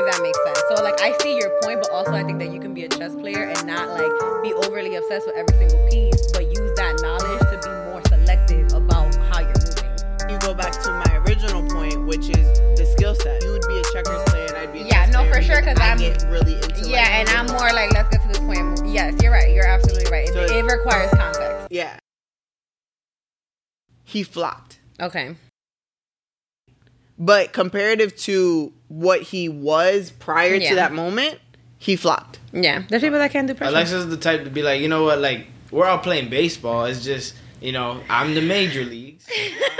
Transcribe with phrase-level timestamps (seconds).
[0.00, 0.62] If that makes sense.
[0.72, 2.88] So like I see your point, but also I think that you can be a
[2.88, 4.10] chess player and not like
[4.42, 8.72] be overly obsessed with every single piece, but use that knowledge to be more selective
[8.72, 10.32] about how you're moving.
[10.32, 12.46] You go back to my original point, which is
[12.80, 13.42] the skill set.
[13.44, 15.78] You would be a checkers player, and I'd be a Yeah, no, for sure, because
[15.78, 16.68] I I'm- get really into.
[16.80, 18.80] like, Yeah, and I'm more like let's get to this point.
[18.88, 19.52] Yes, you're right.
[19.52, 20.28] You're absolutely right.
[20.30, 21.68] It, it requires context.
[21.70, 21.98] Yeah.
[24.04, 24.78] He flopped.
[24.98, 25.36] Okay.
[27.18, 30.68] But comparative to what he was prior Yeah.
[30.68, 31.38] to that moment,
[31.78, 32.38] he flopped.
[32.52, 33.70] Yeah, there's people that can't do pressure.
[33.72, 36.84] Alexa's the type to be like, you know what, like we're all playing baseball.
[36.84, 39.26] It's just, you know, I'm the major leagues.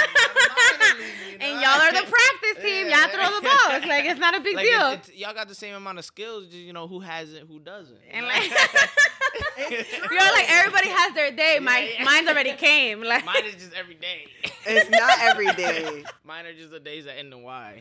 [1.73, 2.89] and y'all are the practice team.
[2.89, 3.77] Y'all throw the ball.
[3.77, 4.87] It's like it's not a big Like deal.
[4.91, 7.45] it- it's- y'all got the same amount of skills, just you know who has it,
[7.49, 7.99] who doesn't.
[8.11, 11.59] and like you're like everybody has their day.
[11.61, 12.05] My Yeah, yeah.
[12.05, 13.03] mine's already came.
[13.03, 14.27] Like Mine is just every day.
[14.67, 16.05] It's not every day.
[16.23, 17.81] Mine are just the days that end in Y.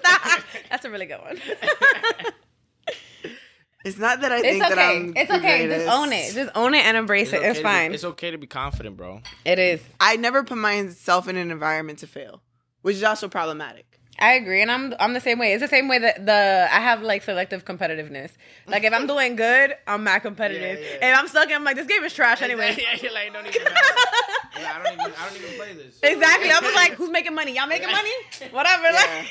[0.00, 0.40] Stop.
[0.68, 1.40] That's a really good one.
[3.84, 4.78] It's not that I It's think that.
[4.78, 5.68] I'm It's the okay.
[5.68, 6.34] Just own it.
[6.34, 7.36] Just own it and embrace it.
[7.36, 7.94] okay It's to be- fine.
[7.94, 9.22] it's okay to be confident, bro.
[9.44, 9.80] It is.
[10.00, 12.42] I never put myself in an environment to fail,
[12.82, 13.84] which is also problematic.
[14.20, 15.52] I agree, and I'm I'm the same way.
[15.52, 18.32] It's the same way that the I have like selective competitiveness.
[18.66, 20.80] Like if I'm doing good, I'm not competitive.
[20.80, 21.12] Yeah, yeah.
[21.12, 22.76] If I'm stuck, I'm like this game is trash anyway.
[22.80, 23.76] yeah, you're like, don't even matter.
[24.58, 26.00] yeah, I don't even, I don't even play this.
[26.02, 26.50] Exactly.
[26.50, 27.54] I was like, who's making money?
[27.54, 28.10] Y'all making money?
[28.50, 28.84] Whatever.
[28.84, 28.92] Yeah.
[28.92, 29.26] Like,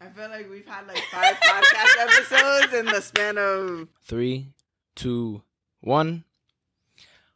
[0.00, 4.52] I feel like we've had like five podcast episodes in the span of Three,
[4.94, 5.42] two,
[5.80, 6.22] one.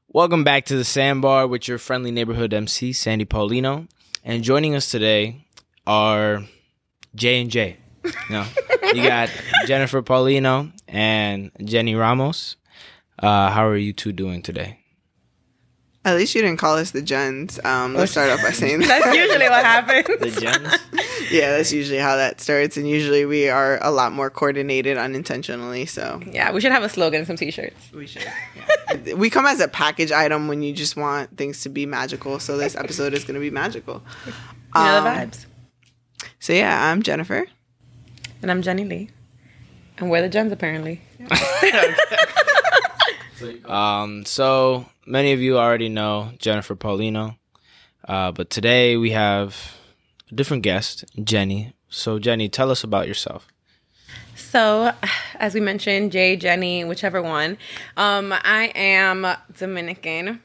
[0.09, 3.89] Welcome back to the Sandbar with your friendly neighborhood MC Sandy Paulino,
[4.25, 5.47] and joining us today
[5.87, 6.45] are
[7.15, 7.77] J and J.
[8.29, 8.45] No,
[8.95, 9.31] you got
[9.67, 12.57] Jennifer Paulino and Jenny Ramos.
[13.19, 14.80] Uh, how are you two doing today?
[16.03, 17.61] At least you didn't call us the Gens.
[17.63, 18.89] Um, let's start off by saying that.
[18.89, 20.07] that's usually what happens.
[20.35, 20.79] The gens.
[21.31, 25.85] yeah, that's usually how that starts, and usually we are a lot more coordinated unintentionally.
[25.85, 27.93] So Yeah, we should have a slogan and some t-shirts.
[27.93, 28.25] we should.
[28.95, 29.13] Yeah.
[29.15, 32.39] we come as a package item when you just want things to be magical.
[32.39, 34.03] So this episode is going to be magical.
[34.73, 35.47] You know the Um, vibes.
[36.39, 37.45] So yeah, I'm Jennifer.
[38.41, 39.11] And I'm Jennylee.
[39.99, 41.03] And we're the gens apparently.
[43.65, 47.37] Um, so many of you already know Jennifer Paulino,
[48.07, 49.77] uh, but today we have
[50.31, 51.75] a different guest, Jenny.
[51.89, 53.49] So Jenny, tell us about yourself.
[54.35, 54.93] So,
[55.39, 57.57] as we mentioned, Jay, Jenny, whichever one,
[57.97, 59.27] um, I am
[59.57, 60.43] Dominican.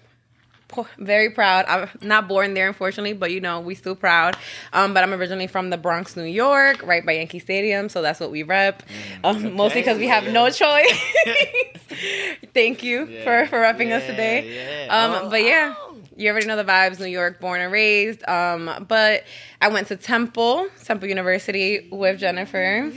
[0.98, 1.66] Very proud.
[1.68, 4.36] I'm not born there, unfortunately, but you know, we still proud.
[4.74, 8.20] Um, but I'm originally from the Bronx, New York, right by Yankee Stadium, so that's
[8.20, 8.84] what we rep.
[9.24, 11.02] Um, Mostly because we have no choice.
[12.54, 14.86] Thank you for for repping us today.
[14.88, 14.96] yeah.
[14.96, 15.76] Um, Oh, but yeah,
[16.16, 17.00] you already know the vibes.
[17.00, 18.28] New York, born and raised.
[18.28, 19.24] Um, but
[19.62, 22.92] I went to Temple, Temple University with Jennifer.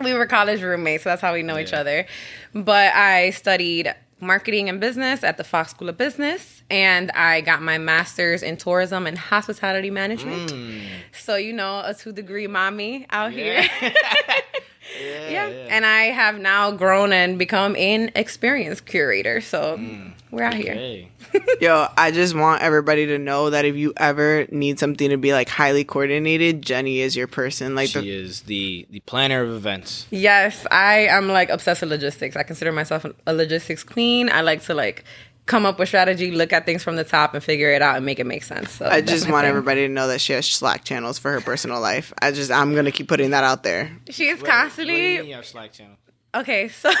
[0.00, 2.06] We were college roommates, so that's how we know each other.
[2.54, 7.62] But I studied marketing and business at the Fox School of Business, and I got
[7.62, 10.52] my master's in tourism and hospitality management.
[10.52, 10.82] Mm.
[11.12, 13.62] So you know, a two degree mommy out here.
[15.00, 15.30] Yeah.
[15.30, 15.46] yeah.
[15.70, 19.40] And I have now grown and become an experienced curator.
[19.40, 20.12] So mm.
[20.30, 21.06] we're out here.
[21.60, 25.32] Yo, I just want everybody to know that if you ever need something to be
[25.32, 27.74] like highly coordinated, Jenny is your person.
[27.74, 30.06] Like She the, is the the planner of events.
[30.10, 32.36] Yes, I am like obsessed with logistics.
[32.36, 34.30] I consider myself a logistics queen.
[34.30, 35.04] I like to like
[35.46, 38.04] come up with strategy, look at things from the top, and figure it out and
[38.04, 38.72] make it make sense.
[38.72, 39.50] So I just want thing.
[39.50, 42.12] everybody to know that she has Slack channels for her personal life.
[42.20, 43.96] I just I'm gonna keep putting that out there.
[44.10, 45.96] She's What- what do you constantly mean you Slack channel?
[46.34, 46.68] okay.
[46.68, 46.90] So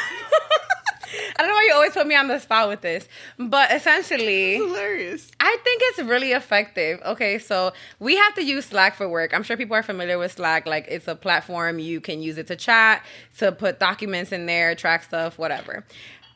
[1.38, 3.06] I don't know why you always put me on the spot with this,
[3.38, 4.56] but essentially.
[4.56, 5.30] Hilarious.
[5.38, 7.00] I think it's really effective.
[7.04, 9.32] Okay, so we have to use Slack for work.
[9.34, 10.66] I'm sure people are familiar with Slack.
[10.66, 13.04] Like it's a platform you can use it to chat,
[13.38, 15.84] to put documents in there, track stuff, whatever.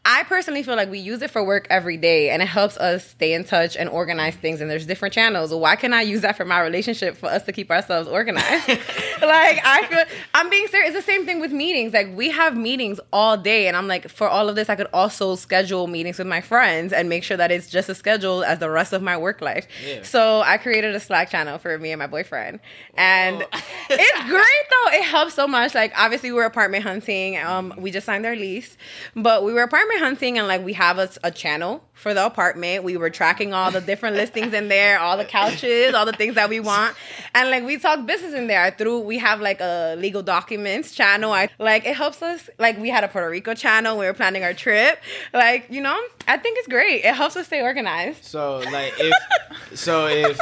[0.03, 3.07] I personally feel like we use it for work every day and it helps us
[3.07, 4.63] stay in touch and organize things.
[4.63, 5.53] And there's different channels.
[5.53, 8.69] Why can't I use that for my relationship for us to keep ourselves organized?
[8.69, 10.95] like, I feel, I'm being serious.
[10.95, 11.93] It's the same thing with meetings.
[11.93, 13.69] Like, we have meetings all day.
[13.69, 16.95] And I'm like, for all of this, I could also schedule meetings with my friends
[16.95, 19.69] and make sure that it's just as scheduled as the rest of my work life.
[19.87, 20.03] Yeah.
[20.03, 22.61] So I created a Slack channel for me and my boyfriend.
[22.95, 23.43] And
[23.91, 24.99] it's great though.
[24.99, 25.75] It helps so much.
[25.75, 27.37] Like obviously we were apartment hunting.
[27.37, 28.79] Um, we just signed our lease,
[29.15, 32.85] but we were apartment hunting and like we have a, a channel for the apartment.
[32.85, 36.35] We were tracking all the different listings in there, all the couches, all the things
[36.35, 36.97] that we want,
[37.35, 38.63] and like we talk business in there.
[38.63, 39.01] I threw.
[39.01, 41.33] We have like a legal documents channel.
[41.33, 42.49] I like it helps us.
[42.59, 43.99] Like we had a Puerto Rico channel.
[43.99, 44.99] We were planning our trip.
[45.33, 47.05] Like you know, I think it's great.
[47.05, 48.25] It helps us stay organized.
[48.25, 49.15] So like if
[49.79, 50.39] so if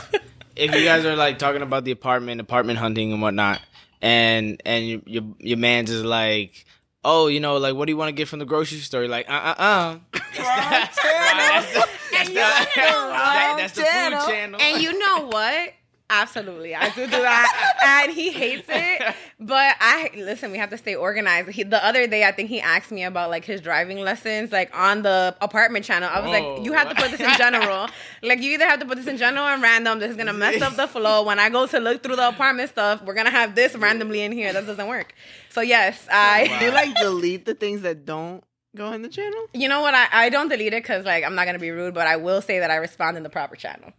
[0.59, 3.61] if you guys are like talking about the apartment, apartment hunting and whatnot,
[4.03, 6.67] and and your your, your man's is like,
[7.05, 9.03] oh, you know, like what do you want to get from the grocery store?
[9.03, 9.99] You're like, uh uh uh.
[10.13, 14.27] That's the, that's the, And you know that- that's the food channel.
[14.27, 14.61] channel.
[14.61, 15.73] And you know what?
[16.11, 19.15] Absolutely, I do do that, and he hates it.
[19.41, 20.51] But I listen.
[20.51, 21.51] We have to stay organized.
[21.51, 24.77] He, the other day, I think he asked me about like his driving lessons, like
[24.77, 26.11] on the apartment channel.
[26.13, 26.57] I was Whoa.
[26.57, 27.89] like, you have to put this in general.
[28.25, 30.01] like you either have to put this in general and random.
[30.01, 31.23] This is gonna mess up the flow.
[31.23, 34.33] When I go to look through the apartment stuff, we're gonna have this randomly in
[34.33, 34.53] here.
[34.53, 35.15] That doesn't work.
[35.51, 36.59] So yes, I.
[36.59, 38.43] Do you like delete the things that don't
[38.75, 39.47] go in the channel?
[39.55, 39.95] You know what?
[39.95, 42.43] I, I don't delete it because like I'm not gonna be rude, but I will
[42.43, 43.93] say that I respond in the proper channel.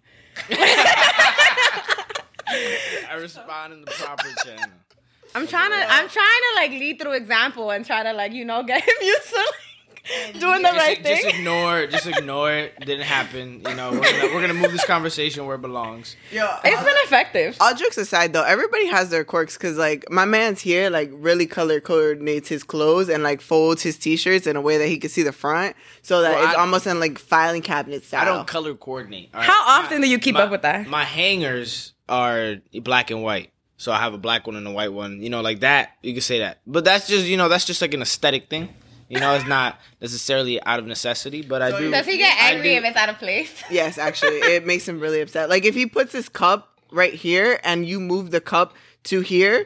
[3.09, 4.69] I respond in the proper channel.
[5.35, 8.31] I'm trying to uh, I'm trying to like lead through example and try to like
[8.33, 9.53] you know get him used to like
[10.39, 11.21] doing the Just, right thing.
[11.23, 11.91] just ignore it.
[11.91, 12.79] Just ignore it.
[12.79, 13.61] Didn't happen.
[13.67, 16.15] You know, we're gonna, we're gonna move this conversation where it belongs.
[16.31, 17.57] Yeah, It's been effective.
[17.59, 21.45] all jokes aside though, everybody has their quirks because like my man's here like really
[21.45, 25.11] color coordinates his clothes and like folds his t-shirts in a way that he can
[25.11, 28.21] see the front so that Well, it's I- almost in like filing cabinet style.
[28.21, 29.29] I don't color coordinate.
[29.35, 29.47] all right?
[29.47, 30.87] How often do you keep my- up with that?
[30.87, 33.51] My hangers are black and white.
[33.77, 35.21] So I have a black one and a white one.
[35.21, 35.91] You know, like that.
[36.03, 36.59] You can say that.
[36.67, 38.69] But that's just, you know, that's just like an aesthetic thing.
[39.07, 41.85] You know, it's not necessarily out of necessity, but I do.
[41.85, 43.51] you- Does he get angry if it's out of place?
[43.71, 45.49] Yes, actually, it makes him really upset.
[45.49, 48.73] Like if he puts his cup right here and you move the cup
[49.05, 49.65] to here,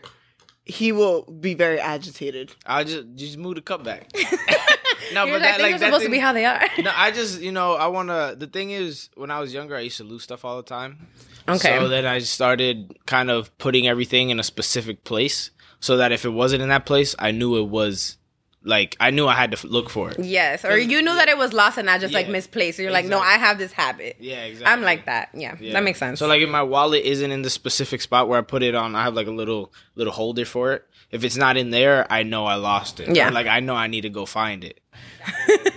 [0.64, 2.54] he will be very agitated.
[2.66, 4.12] I'll just just move the cup back.
[5.14, 6.62] no, You're but like, that like are that supposed to be how they are.
[6.80, 8.36] no, I just you know I want to.
[8.38, 11.08] The thing is, when I was younger, I used to lose stuff all the time.
[11.48, 11.78] Okay.
[11.78, 16.26] So then I started kind of putting everything in a specific place, so that if
[16.26, 18.18] it wasn't in that place, I knew it was
[18.64, 20.20] like I knew I had to f- look for it.
[20.20, 22.78] Yes, or you knew that it was lost and not just like misplaced.
[22.78, 23.20] So you're like, no.
[23.20, 24.18] I have this habit.
[24.20, 24.72] Yeah, exactly.
[24.72, 25.30] I'm like that.
[25.34, 25.74] Yeah, Yeah.
[25.74, 26.20] that makes sense.
[26.20, 28.96] So like if my wallet isn't in the specific spot where I put it on,
[28.96, 30.86] I have like a little little holder for it.
[31.12, 33.16] If it's not in there, I know I lost it.
[33.16, 33.28] Yeah.
[33.28, 34.80] Or, like I know I need to go find it.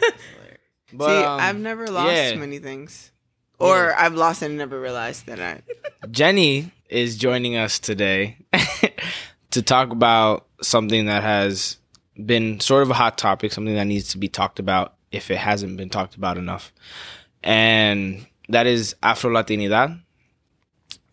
[0.92, 2.34] But, See, um, I've never lost yeah.
[2.36, 3.10] many things,
[3.58, 5.60] or I've lost and never realized that I.
[6.10, 8.38] Jenny is joining us today
[9.50, 11.76] to talk about something that has
[12.24, 15.38] been sort of a hot topic, something that needs to be talked about if it
[15.38, 16.72] hasn't been talked about enough.
[17.42, 20.00] And that is Afro Latinidad.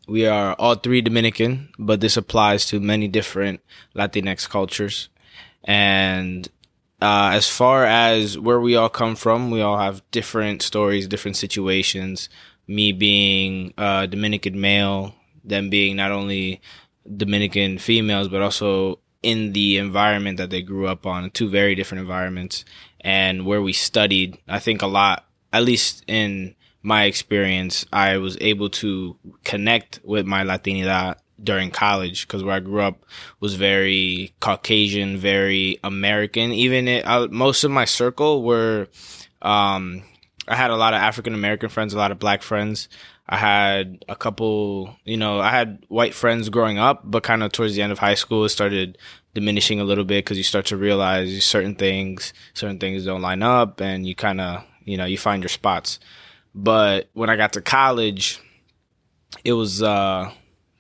[0.08, 3.62] We are all three Dominican, but this applies to many different
[3.96, 5.10] Latinx cultures.
[5.64, 6.48] And
[7.02, 11.38] uh, as far as where we all come from, we all have different stories, different
[11.38, 12.30] situations.
[12.68, 16.62] Me being Dominican male, them being not only
[17.16, 22.02] Dominican females, but also in the environment that they grew up on, two very different
[22.02, 22.66] environments,
[23.02, 24.38] and where we studied.
[24.48, 30.26] I think a lot, at least in my experience, I was able to connect with
[30.26, 33.06] my Latinidad during college because where I grew up
[33.40, 36.52] was very Caucasian, very American.
[36.52, 38.88] Even it, uh, most of my circle were,
[39.42, 40.04] um,
[40.48, 42.90] I had a lot of African American friends, a lot of black friends.
[43.28, 47.52] I had a couple, you know, I had white friends growing up, but kind of
[47.52, 48.98] towards the end of high school, it started
[49.34, 53.42] diminishing a little bit because you start to realize certain things, certain things don't line
[53.42, 56.00] up, and you kind of, you know, you find your spots.
[56.54, 58.42] But when I got to college,
[59.44, 60.30] it was, uh,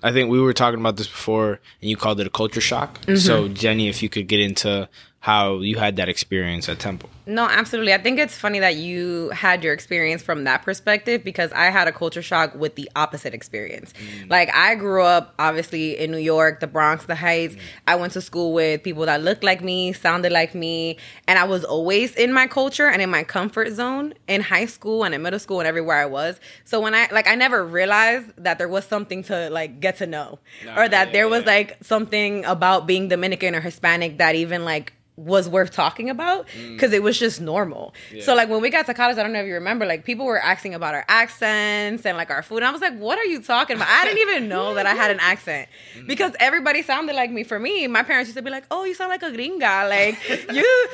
[0.03, 2.99] I think we were talking about this before, and you called it a culture shock.
[3.15, 4.89] So, Jenny, if you could get into
[5.21, 7.09] how you had that experience at Temple.
[7.25, 7.93] No, absolutely.
[7.93, 11.87] I think it's funny that you had your experience from that perspective because I had
[11.87, 13.93] a culture shock with the opposite experience.
[13.93, 14.29] Mm.
[14.29, 17.55] Like I grew up obviously in New York, the Bronx, the Heights.
[17.55, 17.59] Mm.
[17.87, 21.45] I went to school with people that looked like me, sounded like me, and I
[21.45, 25.21] was always in my culture and in my comfort zone in high school and in
[25.21, 26.39] middle school and everywhere I was.
[26.65, 30.07] So when I like I never realized that there was something to like get to
[30.07, 30.39] know
[30.75, 31.51] or that yeah, there was yeah.
[31.51, 36.73] like something about being Dominican or Hispanic that even like was worth talking about mm.
[36.73, 37.93] because it was just normal.
[38.21, 40.25] So like when we got to college, I don't know if you remember, like people
[40.25, 42.57] were asking about our accents and like our food.
[42.57, 43.87] And I was like, what are you talking about?
[43.89, 46.07] I didn't even know that I had an accent mm-hmm.
[46.07, 47.43] because everybody sounded like me.
[47.43, 49.89] For me, my parents used to be like, oh, you sound like a gringa.
[49.89, 50.17] Like
[50.53, 50.89] you,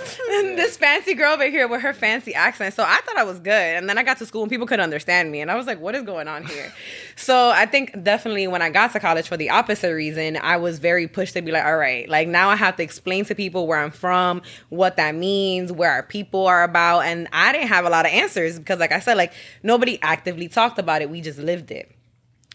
[0.56, 2.74] this fancy girl over here with her fancy accent.
[2.74, 3.52] So I thought I was good.
[3.52, 5.42] And then I got to school and people couldn't understand me.
[5.42, 6.74] And I was like, what is going on here?
[7.16, 10.80] so I think definitely when I got to college for the opposite reason, I was
[10.80, 13.68] very pushed to be like, all right, like now I have to explain to people
[13.68, 17.02] where I'm from, what that means, where our people are about.
[17.02, 20.50] And I didn't have a lot of answers because, like I said, like nobody actively
[20.50, 21.10] talked about it.
[21.10, 21.96] We just lived it.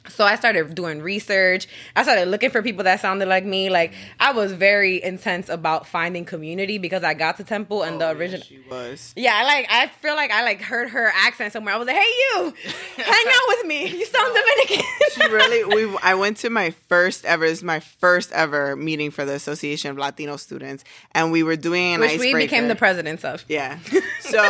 [0.09, 1.67] So I started doing research.
[1.97, 3.71] I started looking for people that sounded like me.
[3.71, 8.09] Like I was very intense about finding community because I got to Temple and the
[8.09, 8.43] Oh, original.
[8.47, 9.13] She was.
[9.17, 9.67] Yeah, I like.
[9.71, 11.75] I feel like I like heard her accent somewhere.
[11.75, 12.55] I was like, "Hey, you,
[12.97, 13.89] hang out with me.
[13.89, 14.85] You sound Dominican."
[15.15, 15.87] She really.
[15.87, 15.97] We.
[16.03, 17.47] I went to my first ever.
[17.49, 21.57] This is my first ever meeting for the Association of Latino Students, and we were
[21.57, 23.45] doing an Which we became the presidents of.
[23.49, 23.79] Yeah.
[24.21, 24.43] So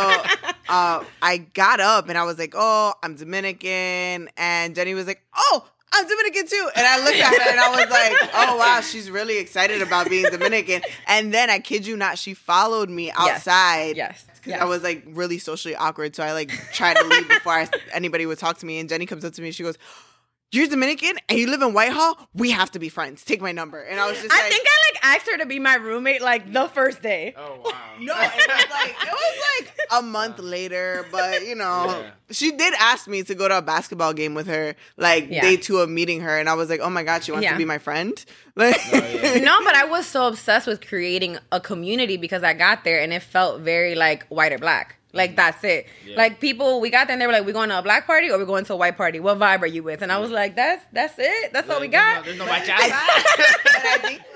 [0.69, 5.21] uh, I got up and I was like, "Oh, I'm Dominican," and Jenny was like,
[5.35, 5.67] "Oh."
[5.97, 6.69] I'm Dominican too.
[6.75, 10.09] And I looked at her and I was like, oh wow, she's really excited about
[10.09, 10.81] being Dominican.
[11.07, 13.95] And then I kid you not, she followed me outside.
[13.95, 14.25] Yes.
[14.45, 14.61] yes.
[14.61, 16.13] I was like really socially awkward.
[16.13, 18.79] So I like tried to leave before I, anybody would talk to me.
[18.79, 19.77] And Jenny comes up to me and she goes,
[20.55, 22.17] You're Dominican and you live in Whitehall?
[22.33, 23.25] We have to be friends.
[23.25, 23.81] Take my number.
[23.81, 26.21] And I was just I like, think I like asked her to be my roommate
[26.21, 27.33] like the first day.
[27.37, 27.71] Oh wow.
[27.99, 32.09] No, it was like it was like a month later, but you know, Yeah.
[32.31, 35.41] she did ask me to go to a basketball game with her, like Yeah.
[35.41, 37.51] day two of meeting her, and I was like, oh my god, she wants Yeah.
[37.51, 38.13] to be my friend.
[38.57, 39.39] Oh, like, yeah.
[39.39, 43.11] no, but I was so obsessed with creating a community because I got there and
[43.11, 44.95] it felt very like white or black.
[45.15, 45.87] Like that's it.
[46.05, 46.17] Yeah.
[46.17, 48.29] Like people, we got there and they were like, "We going to a black party
[48.29, 49.19] or we going to a white party?
[49.19, 51.53] What vibe are you with?" And I was like, "That's that's it.
[51.53, 53.59] That's all we got." There's no, there's no I, bachata.
[53.63, 54.34] but I think like, that's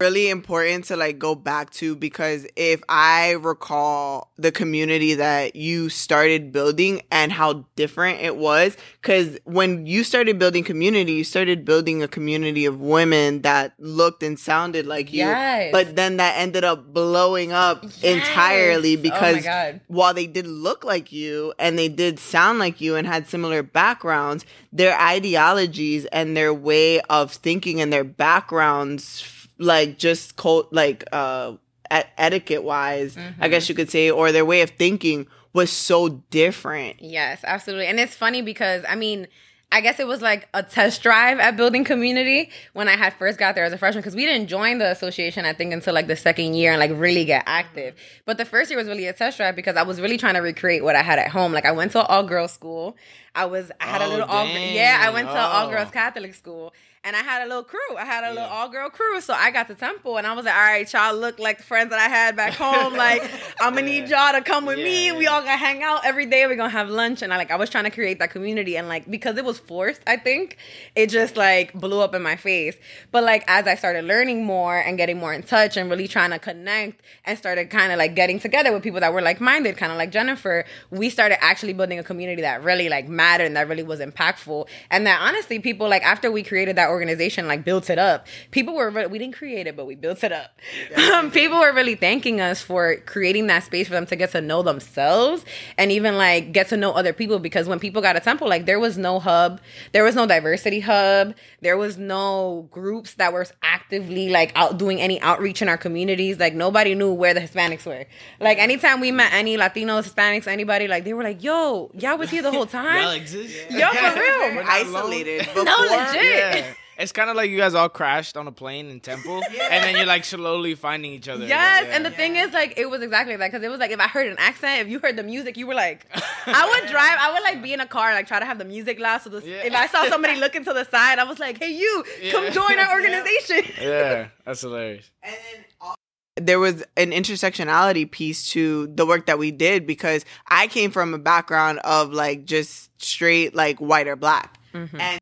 [0.00, 5.88] really important to like go back to because if I recall the community that you
[5.88, 11.64] started building and how different it was, because when you started building community, you started
[11.64, 15.72] building a community of women that looked and sounded like you, Yes.
[15.72, 18.04] but then that ended up blowing up Yes.
[18.04, 19.80] entirely Oh because God.
[19.88, 23.64] while they did look like you and they did sound like you and had similar
[23.64, 29.22] backgrounds, their ideologies and their way of thinking and their backgrounds,
[29.58, 31.54] like just cult, like uh,
[31.90, 33.42] et- etiquette wise, Mm-hmm.
[33.42, 37.00] I guess you could say, or their way of thinking was so different.
[37.00, 37.86] Yes, absolutely.
[37.86, 39.26] And it's funny because I mean,
[39.70, 43.38] I guess it was like a test drive at building community when I had first
[43.38, 46.06] got there as a freshman because we didn't join the association I think until like
[46.06, 47.94] the second year and like really get active.
[48.24, 50.40] But the first year was really a test drive because I was really trying to
[50.40, 51.52] recreate what I had at home.
[51.52, 52.96] Like I went to an all girls school.
[53.34, 55.70] I was I had a Oh, little all yeah I went to an all Oh.
[55.70, 56.72] girls Catholic school.
[57.04, 57.96] And I had a little crew.
[57.96, 59.20] I had a little all girl crew.
[59.20, 61.64] So I got to Temple and I was like, all right, y'all look like the
[61.64, 62.94] friends that I had back home.
[62.94, 63.22] Like,
[63.60, 65.06] I'm gonna need y'all to come with me.
[65.06, 66.46] Yeah, We all gonna hang out every day.
[66.46, 67.22] We're gonna have lunch.
[67.22, 68.76] And I like I was trying to create that community.
[68.76, 70.56] And like because it was forced, I think,
[70.94, 72.76] it just like blew up in my face.
[73.12, 76.30] But like as I started learning more and getting more in touch and really trying
[76.30, 79.76] to connect and started kind of like getting together with people that were like minded,
[79.76, 83.56] kind of like Jennifer, we started actually building a community that really like mattered and
[83.56, 84.66] that really was impactful.
[84.90, 88.74] And that honestly, people like after we created that organization, like built it up, people
[88.74, 90.50] were re- we didn't create it, but we built it up.
[91.18, 94.40] Um, people were really thanking us for creating that space for them to get to
[94.40, 95.44] know themselves
[95.78, 98.66] and even like get to know other people because when people got a temple, like
[98.66, 99.60] there was no hub,
[99.92, 105.00] there was no diversity hub, there was no groups that were actively like out doing
[105.00, 106.38] any outreach in our communities.
[106.38, 108.04] Like nobody knew where the Hispanics were.
[108.40, 112.30] Like anytime we met any Latinos, Hispanics, anybody, like they were like, "Yo, y'all was
[112.30, 113.70] here the whole time." Y'all exist.
[113.70, 114.38] Yo, for real.
[114.56, 115.48] We're not Isolated.
[115.54, 115.64] alone.
[115.66, 116.22] Before, legit.
[116.24, 116.74] Yeah.
[116.98, 119.40] It's kind of like you guys all crashed on a plane in Temple,
[119.70, 121.46] and then you're like slowly finding each other.
[121.46, 121.94] Yes, Yeah.
[121.96, 124.08] and the thing is, like, it was exactly that because it was like if I
[124.08, 126.06] heard an accent, if you heard the music, you were like,
[126.46, 128.64] I would drive, I would like be in a car, like try to have the
[128.64, 129.22] music loud.
[129.22, 129.62] So the, Yeah.
[129.64, 132.78] if I saw somebody looking to the side, I was like, Hey, you, come join
[132.78, 133.62] our organization.
[133.80, 135.08] yeah, that's hilarious.
[135.22, 135.94] And then al-
[136.40, 141.14] there was an intersectionality piece to the work that we did because I came from
[141.14, 144.58] a background of like just straight like white or black.
[144.74, 145.00] Mm-hmm.
[145.00, 145.18] And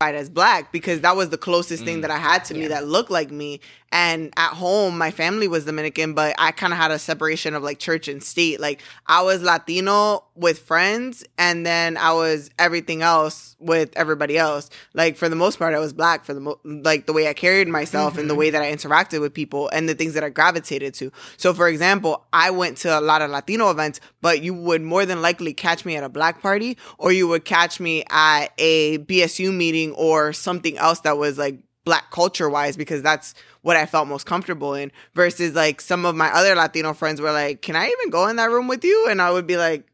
[0.00, 2.02] as black because that was the closest thing Mm.
[2.02, 3.60] that I had to me that looked like me.
[3.92, 7.64] And at home, my family was Dominican, but I kind of had a separation of
[7.64, 8.60] like church and state.
[8.60, 14.70] Like I was Latino with friends, and then I was everything else with everybody else.
[14.94, 17.32] Like for the most part, I was black for the mo- like the way I
[17.32, 18.38] carried myself and the mm-hmm.
[18.38, 21.10] way that I interacted with people and the things that I gravitated to.
[21.36, 25.04] So, for example, I went to a lot of Latino events, but you would more
[25.04, 28.98] than likely catch me at a black party, or you would catch me at a
[28.98, 33.86] BSU meeting or something else that was like black culture wise because that's what I
[33.86, 37.76] felt most comfortable in versus like some of my other Latino friends were like, "Can
[37.76, 39.89] I even go in that room with you?" and I would be like,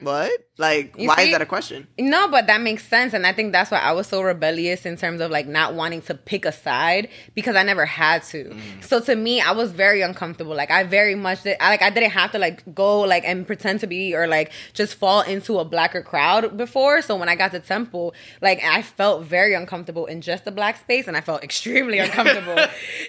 [0.00, 0.30] "What?
[0.56, 1.22] Like You why see?
[1.26, 3.14] is that a question?" No, but that makes sense.
[3.14, 6.02] And I think that's why I was so rebellious in terms of like not wanting
[6.02, 8.44] to pick a side because I never had to.
[8.44, 8.84] Mm.
[8.84, 10.54] So to me, I was very uncomfortable.
[10.54, 13.46] Like I very much did I like I didn't have to like go like and
[13.46, 17.02] pretend to be or like just fall into a blacker crowd before.
[17.02, 20.76] So when I got to Temple, like I felt very uncomfortable in just the black
[20.78, 22.58] space and I felt extremely uncomfortable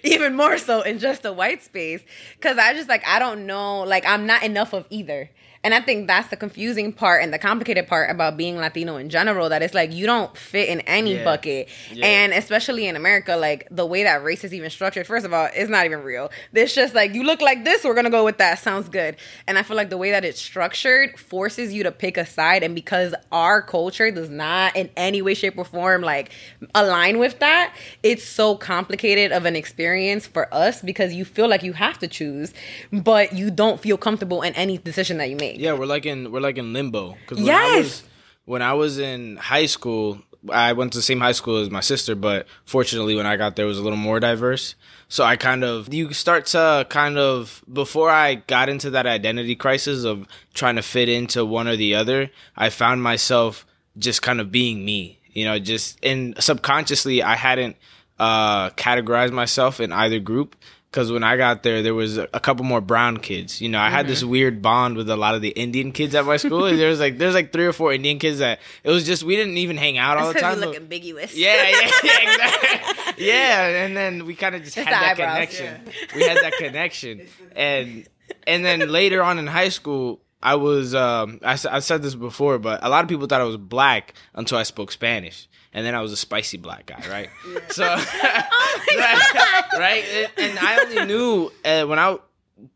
[0.03, 2.01] even more so in just the white space.
[2.41, 5.29] Cause I just like I don't know, like I'm not enough of either.
[5.61, 9.09] And I think that's the confusing part and the complicated part about being Latino in
[9.09, 11.23] general that it's like you don't fit in any Yeah.
[11.25, 11.67] bucket.
[11.91, 12.05] Yeah.
[12.05, 15.49] And especially in America, like the way that race is even structured, first of all,
[15.53, 16.31] it's not even real.
[16.53, 18.59] It's just like you look like this, we're gonna go with that.
[18.59, 19.17] Sounds good.
[19.47, 22.63] And I feel like the way that it's structured forces you to pick a side.
[22.63, 26.31] And because our culture does not in any way, shape, or form like
[26.73, 31.63] align with that, it's so complicated of an experience for us because you feel like
[31.63, 32.53] you have to choose,
[32.93, 35.48] but you don't feel comfortable in any decision that you make.
[35.57, 37.17] Yeah, we're like in we're like in limbo.
[37.29, 37.83] When I Yes.
[37.83, 38.03] was
[38.45, 40.19] when I was in high school,
[40.51, 43.55] I went to the same high school as my sister, but fortunately, when I got
[43.55, 44.75] there, it was a little more diverse.
[45.07, 49.55] So I kind of you start to kind of before I got into that identity
[49.55, 53.65] crisis of trying to fit into one or the other, I found myself
[53.97, 55.19] just kind of being me.
[55.31, 57.75] You know, just and subconsciously, I hadn't
[58.19, 60.55] uh, categorized myself in either group
[60.91, 63.61] because when I got there, there was a, couple more brown kids.
[63.61, 64.29] You know, I had this Mm-hmm.
[64.31, 66.61] weird bond with a lot of the Indian kids at my school.
[66.75, 69.35] there was like there's like three or four Indian kids that it was just we
[69.35, 70.59] didn't even hang out all the time.
[70.59, 71.35] look but- ambiguous.
[71.35, 73.25] yeah, yeah, yeah, exactly.
[73.27, 75.93] yeah, and then we kind of just It's had that eyebrows, connection.
[76.15, 78.07] We had that connection, and
[78.47, 82.57] and then later on in high school, I was um I, I said this before,
[82.59, 85.95] but a lot of people thought I was black until I spoke Spanish, and then
[85.95, 87.29] I was a spicy black guy, right?
[87.71, 87.83] So,
[88.97, 92.17] right, and, and I only knew uh, when I,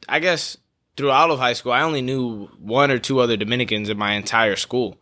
[0.07, 0.57] I guess
[0.95, 4.13] through all of high school, I only knew one or two other Dominicans in my
[4.13, 4.97] entire school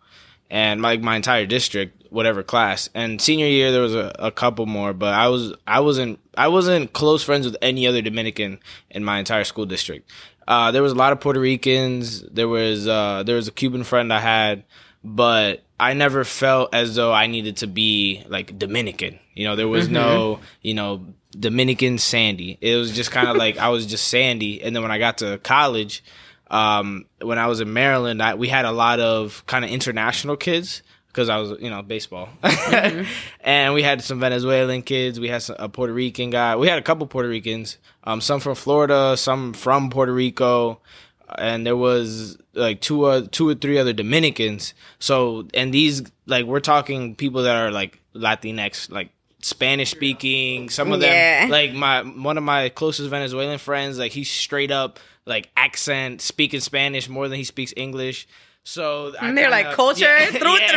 [0.49, 2.89] and like my entire district, whatever class.
[2.93, 6.49] And senior year there was a, a couple more, but I was I wasn't I
[6.49, 10.09] wasn't close friends with any other Dominican in my entire school district.
[10.47, 12.21] Uh, there was a lot of Puerto Ricans.
[12.23, 14.63] There was uh, there was a Cuban friend I had,
[15.03, 19.19] but I never felt as though I needed to be like Dominican.
[19.33, 21.07] You know, there was no you know
[21.37, 22.57] Dominican Sandy.
[22.61, 24.61] It was just kind of like I was just Sandy.
[24.61, 26.03] And then when I got to college,
[26.51, 30.37] um, when I was in Maryland, I, we had a lot of kind of international
[30.37, 32.29] kids because I was, you know, baseball.
[33.41, 35.19] and we had some Venezuelan kids.
[35.19, 36.55] We had some, a Puerto Rican guy.
[36.57, 40.79] We had a couple Puerto Ricans, um, some from Florida, some from Puerto Rico.
[41.37, 44.73] And there was like two, uh, two or three other Dominicans.
[44.99, 49.09] So, and these, like, we're talking people that are like Latinx, like
[49.41, 50.69] Spanish speaking.
[50.69, 51.47] Some of them, Yeah.
[51.49, 56.59] like my one of my closest Venezuelan friends, like he's straight up like accent speaking
[56.59, 58.27] Spanish more than he speaks English.
[58.63, 60.67] So I And they're like, culture through yeah,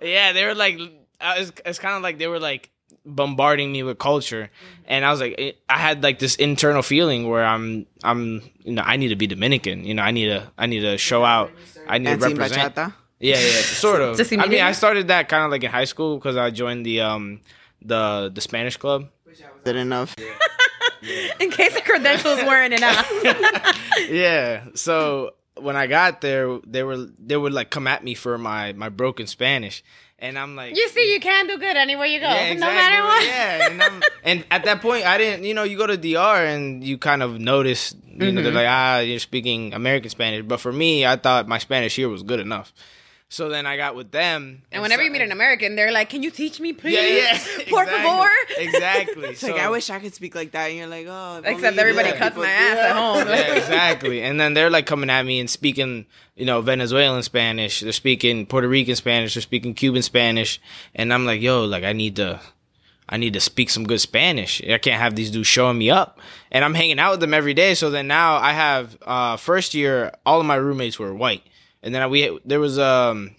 [0.00, 0.08] through.
[0.08, 0.78] Yeah, they were like,
[1.20, 2.70] I was, it's kind of like they were like
[3.04, 4.50] bombarding me with culture,
[4.86, 8.72] and I was like, it, I had like this internal feeling where I'm, I'm, you
[8.72, 9.84] know, I need to be Dominican.
[9.84, 11.50] You know, I need to, I need to show out.
[11.86, 12.74] I need to represent.
[12.74, 12.94] bachata.
[13.20, 14.20] Yeah, yeah, sort of.
[14.20, 14.60] I mean.
[14.60, 17.40] I started that kind of like in high school because I joined the um
[17.82, 19.08] the the Spanish club.
[19.64, 20.14] Did enough.
[21.40, 23.10] In case the credentials weren't enough.
[24.08, 24.64] yeah.
[24.74, 28.72] So when I got there, they were they would like come at me for my
[28.72, 29.82] my broken Spanish,
[30.24, 32.74] and I'm like, you see, you can do good anywhere you go, yeah, no exactly.
[32.74, 33.24] matter what.
[33.26, 35.44] Yeah, and, I'm, and at that point, I didn't.
[35.44, 37.94] You know, you go to DR and you kind of notice.
[38.08, 38.56] You know, they're Mm-hmm.
[38.56, 42.22] like, ah, you're speaking American Spanish, but for me, I thought my Spanish here was
[42.22, 42.72] good enough.
[43.34, 46.08] So then I got with them, And whenever so- you meet an American, they're like,
[46.08, 46.94] "Can you teach me, please?
[46.94, 47.98] yeah, yeah, Por exactly.
[47.98, 48.30] favor."
[48.70, 49.28] exactly.
[49.30, 51.42] It's like I wish I could speak like that, and you're like, oh.
[51.44, 53.26] Except everybody other cuts people- my ass at home.
[53.28, 54.22] yeah, exactly.
[54.22, 57.80] And then they're like coming at me and speaking, you know, Venezuelan Spanish.
[57.80, 59.34] They're speaking Puerto Rican Spanish.
[59.34, 60.60] They're speaking Cuban Spanish.
[60.94, 62.40] And I'm like, yo, like I need to,
[63.08, 64.62] I need to speak some good Spanish.
[64.62, 66.20] I can't have these dudes showing me up.
[66.52, 67.74] And I'm hanging out with them every day.
[67.74, 71.42] So then now I have, uh, first year, all of my roommates were white.
[71.84, 73.36] And then we, there was, um,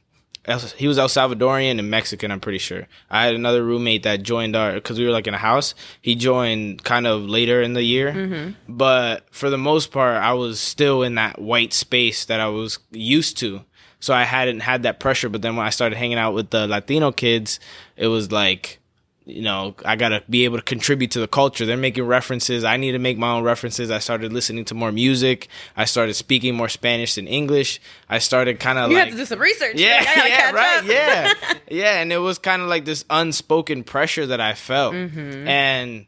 [0.78, 2.88] he was El Salvadorian and Mexican, I'm pretty sure.
[3.10, 5.74] I had another roommate that joined our because we were like in a house.
[6.00, 10.60] He joined kind of later in the year, but for the most part, I was
[10.60, 13.66] still in that white space that I was used to.
[14.00, 15.30] So I hadn't had that pressure.
[15.30, 17.60] But then when I started hanging out with the Latino kids,
[17.98, 18.80] it was like,
[19.28, 21.66] you know, I gotta be able to contribute to the culture.
[21.66, 22.64] They're making references.
[22.64, 23.90] I need to make my own references.
[23.90, 25.48] I started listening to more music.
[25.76, 27.82] I started speaking more Spanish than English.
[28.08, 29.76] I started kind of You like have to do some research.
[29.78, 30.86] yeah, Like, I gotta yeah, catch right, up.
[30.86, 35.48] yeah, yeah, and it was kind of like this unspoken pressure that I felt, Mm-hmm.
[35.48, 36.06] and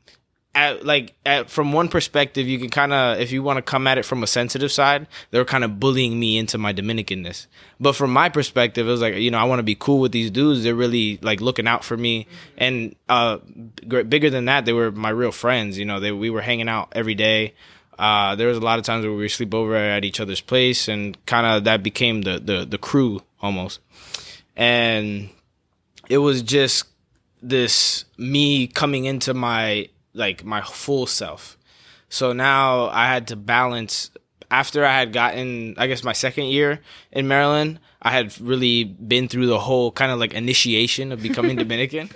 [0.58, 3.86] at like at, from one perspective, you can kind of, if you want to come
[3.86, 7.46] at it from a sensitive side, they were kind of bullying me into my Dominicanness.
[7.80, 10.12] But from my perspective, it was like you know I want to be cool with
[10.12, 10.64] these dudes.
[10.64, 12.26] They're really like looking out for me,
[12.58, 13.38] and uh,
[13.88, 15.78] gr- bigger than that, they were my real friends.
[15.78, 17.54] You know, they we were hanging out every day.
[18.00, 20.42] Uh, there was a lot of times where we would sleep over at each other's
[20.42, 23.80] place, and kind of that became the, the the crew almost.
[24.56, 25.30] And
[26.10, 26.88] it was just
[27.44, 31.58] this me coming into my like my full self.
[32.10, 34.12] So now I had to balance
[34.50, 36.80] after I had gotten, I guess, my second year
[37.12, 41.56] in Maryland, I had really been through the whole kind of like initiation of becoming
[41.58, 42.10] Dominican.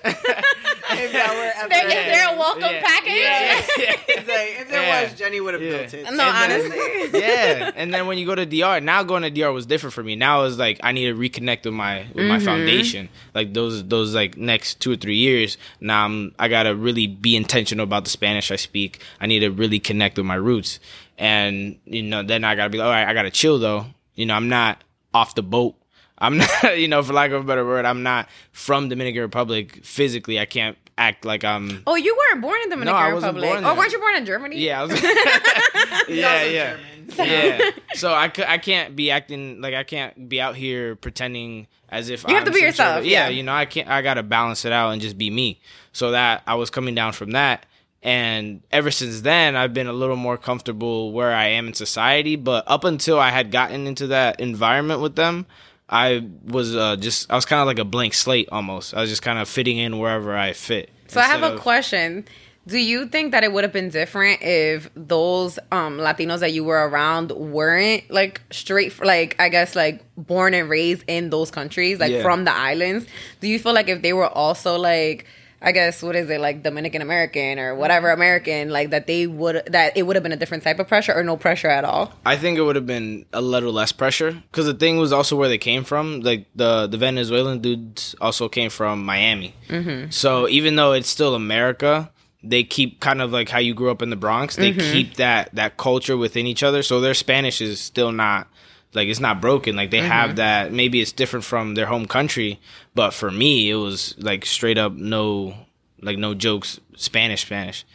[0.97, 2.81] If that were ever- There- is there a welcome Yeah.
[2.81, 3.13] package?
[3.13, 3.95] Yeah.
[4.07, 5.03] It's like, if there Yeah.
[5.03, 5.77] was, Jenny would have Yeah.
[5.77, 6.03] built it.
[6.03, 7.19] No, And then- honestly.
[7.21, 10.03] yeah, and then when you go to DR, now going to DR was different for
[10.03, 10.15] me.
[10.15, 12.45] Now it's like I need to reconnect with my with my mm-hmm.
[12.45, 13.09] foundation.
[13.33, 15.57] Like those those like next two or three years.
[15.79, 18.99] Now I'm I gotta really be intentional about the Spanish I speak.
[19.19, 20.79] I need to really connect with my roots,
[21.17, 23.85] and you know then I gotta be like, all right, I gotta chill though.
[24.15, 25.75] You know I'm not off the boat.
[26.17, 29.79] I'm not, you know, for lack of a better word, I'm not from Dominican Republic
[29.83, 30.39] physically.
[30.39, 31.83] I can't act like I'm.
[31.87, 33.61] Oh, you weren't born in the Dominican I wasn't Republic.
[33.61, 34.57] born oh, weren't you born in Germany?
[34.59, 35.03] Yeah, I was,
[36.07, 36.77] yeah, yeah,
[37.17, 37.71] yeah.
[37.93, 42.09] So I, cou- I can't be acting like I can't be out here pretending as
[42.09, 43.29] if You have I'm to be yourself, Sort of, yeah, yeah.
[43.29, 43.89] you know, I can't.
[43.89, 45.59] I gotta balance it out and just be me.
[45.91, 47.65] So that I was coming down from that,
[48.01, 52.35] and ever since then, I've been a little more comfortable where I am in society.
[52.35, 55.45] But up until I had gotten into that environment with them.
[55.91, 58.93] I was uh, just I was kind of like a blank slate almost.
[58.93, 60.89] I was just kind of fitting in wherever I fit.
[61.07, 62.25] So I have a of- question.
[62.67, 66.63] Do you think that it would have been different if those um, Latinos that you
[66.63, 71.99] were around weren't like straight, like I guess like born and raised in those countries,
[71.99, 72.21] like Yeah.
[72.21, 73.07] from the islands?
[73.39, 75.25] Do you feel like if they were also like,
[75.63, 79.63] I guess what is it like Dominican American or whatever American, like that they would
[79.67, 82.11] that it would have been a different type of pressure or no pressure at all?
[82.25, 85.35] I think it would have been a little less pressure because the thing was also
[85.35, 86.21] where they came from.
[86.21, 90.09] Like the the Venezuelan dudes also came from Miami, mm-hmm.
[90.09, 92.11] so even though it's still America,
[92.43, 94.55] they keep kind of like how you grew up in the Bronx.
[94.55, 98.47] They keep that that culture within each other, so their Spanish is still not
[98.93, 99.75] like it's not broken.
[99.75, 100.71] Like they have that.
[100.71, 102.59] Maybe it's different from their home country,
[102.93, 105.55] but for me, it was like straight up no
[106.01, 107.85] like no jokes Spanish Spanish.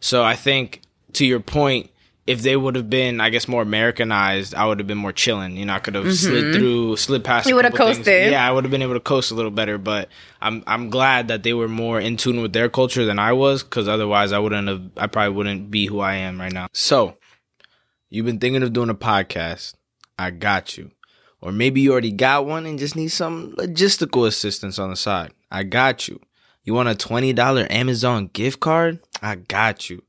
[0.00, 0.82] So I think
[1.14, 1.90] to your point,
[2.26, 5.56] if they would have been, I guess, more Americanized, I would have been more chilling.
[5.56, 7.44] You know, I could have slid through, slid past.
[7.44, 7.48] Mm-hmm.
[7.50, 7.98] You would have couple things.
[7.98, 8.32] coasted.
[8.32, 9.78] Yeah, I would have been able to coast a little better.
[9.78, 10.08] But
[10.40, 13.62] I'm I'm glad that they were more in tune with their culture than I was,
[13.62, 14.82] because otherwise I wouldn't have.
[14.96, 16.66] I probably wouldn't be who I am right now.
[16.72, 17.16] So,
[18.10, 19.74] you've been thinking of doing a podcast.
[20.18, 20.90] I got you.
[21.40, 25.32] Or maybe you already got one and just need some logistical assistance on the side.
[25.50, 26.20] I got you.
[26.64, 28.98] You want a $20 Amazon gift card?
[29.22, 30.02] I got you.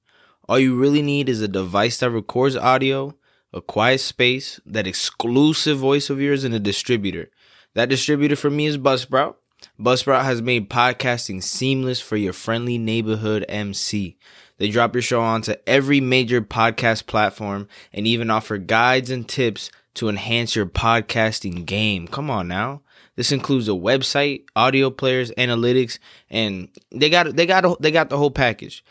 [0.49, 3.15] All you really need is a device that records audio,
[3.53, 7.29] a quiet space, that exclusive voice of yours, and a distributor.
[7.73, 9.35] That distributor for me is Buzzsprout.
[9.79, 14.17] Buzzsprout has made podcasting seamless for your friendly neighborhood MC.
[14.57, 19.69] They drop your show onto every major podcast platform and even offer guides and tips
[19.97, 22.07] to enhance your podcasting game.
[22.07, 22.81] Come on now.
[23.15, 25.97] This includes a website, audio players, analytics,
[26.29, 28.83] and they got they got they got the whole package.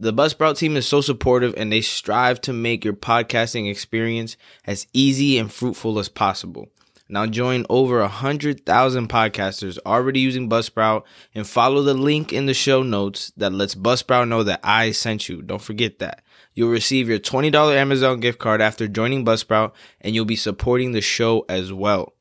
[0.00, 4.86] The Buzzsprout team is so supportive and they strive to make your podcasting experience as
[4.92, 6.68] easy and fruitful as possible.
[7.14, 12.46] Now join over a hundred thousand podcasters already using Buzzsprout and follow the link in
[12.46, 15.40] the show notes that lets Buzzsprout know that I sent you.
[15.40, 16.24] Don't forget that.
[16.54, 21.00] You'll receive your $20 Amazon gift card after joining Buzzsprout and you'll be supporting the
[21.00, 22.14] show as well.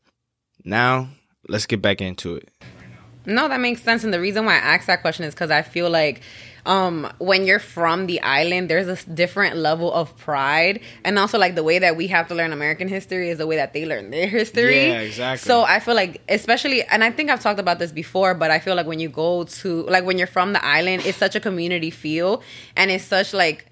[0.64, 1.10] Now,
[1.50, 2.52] let's get back into it.
[3.26, 4.04] No, that makes sense.
[4.04, 6.22] And the reason why I asked that question is because I feel like
[6.65, 10.80] um, when you're from the island, there's a different level of pride.
[11.04, 13.58] And also, like, the way that we have to learn American history is the way
[13.58, 14.88] that they learn their history.
[14.88, 15.45] Yeah, exactly.
[15.45, 18.60] So I feel like, especially, and I think I've talked about this before, but I
[18.60, 21.39] feel like when you go to, like, when you're from the island, it's such a
[21.39, 22.41] community feel.
[22.78, 23.69] And it's such, like,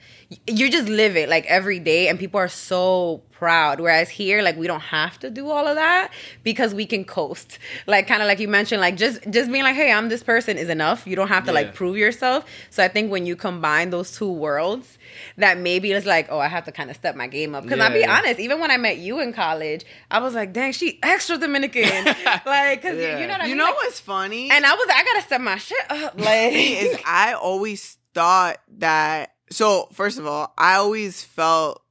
[0.47, 4.55] you just live it like every day and people are so proud whereas here like
[4.55, 6.09] we don't have to do all of that
[6.43, 9.75] because we can coast like kind of like you mentioned like just just being like
[9.75, 11.55] hey i'm this person is enough you don't have to Yeah.
[11.55, 14.97] like prove yourself so i think when you combine those two worlds
[15.37, 17.79] that maybe it's like oh i have to kind of step my game up because
[17.79, 18.17] i'll be Yeah, yeah.
[18.19, 22.05] honest even when i met you in college i was like dang she extra dominican
[22.45, 23.19] like because Yeah.
[23.19, 24.49] you know what i You mean know Like, what's funny?
[24.51, 29.30] and i was i gotta step my shit up like is I always thought that.
[29.51, 31.83] So first of all, I always felt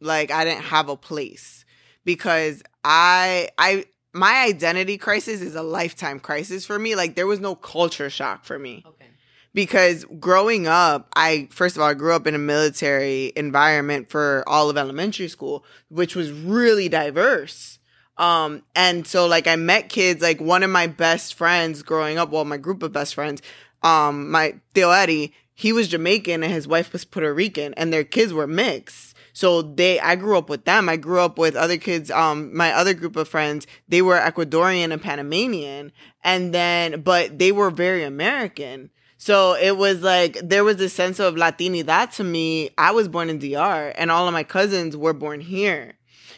[0.00, 1.64] like I didn't have a place
[2.04, 6.94] because I I my identity crisis is a lifetime crisis for me.
[6.94, 9.06] Like there was no culture shock for me okay.
[9.54, 14.44] because growing up, I first of all I grew up in a military environment for
[14.46, 17.78] all of elementary school, which was really diverse.
[18.18, 22.30] Um, and so like I met kids, like one of my best friends growing up,
[22.30, 23.40] well, my group of best friends,
[23.82, 28.04] um, my Theo Eddie, he was Jamaican and his wife was Puerto Rican and their
[28.04, 29.14] kids were mixed.
[29.32, 30.88] So they, I grew up with them.
[30.88, 32.10] I grew up with other kids.
[32.10, 35.92] Um, my other group of friends, they were Ecuadorian and Panamanian.
[36.22, 38.90] And then, but they were very American.
[39.16, 42.70] So it was like there was a sense of Latinidad to me.
[42.76, 45.94] I was born in DR and all of my cousins were born here.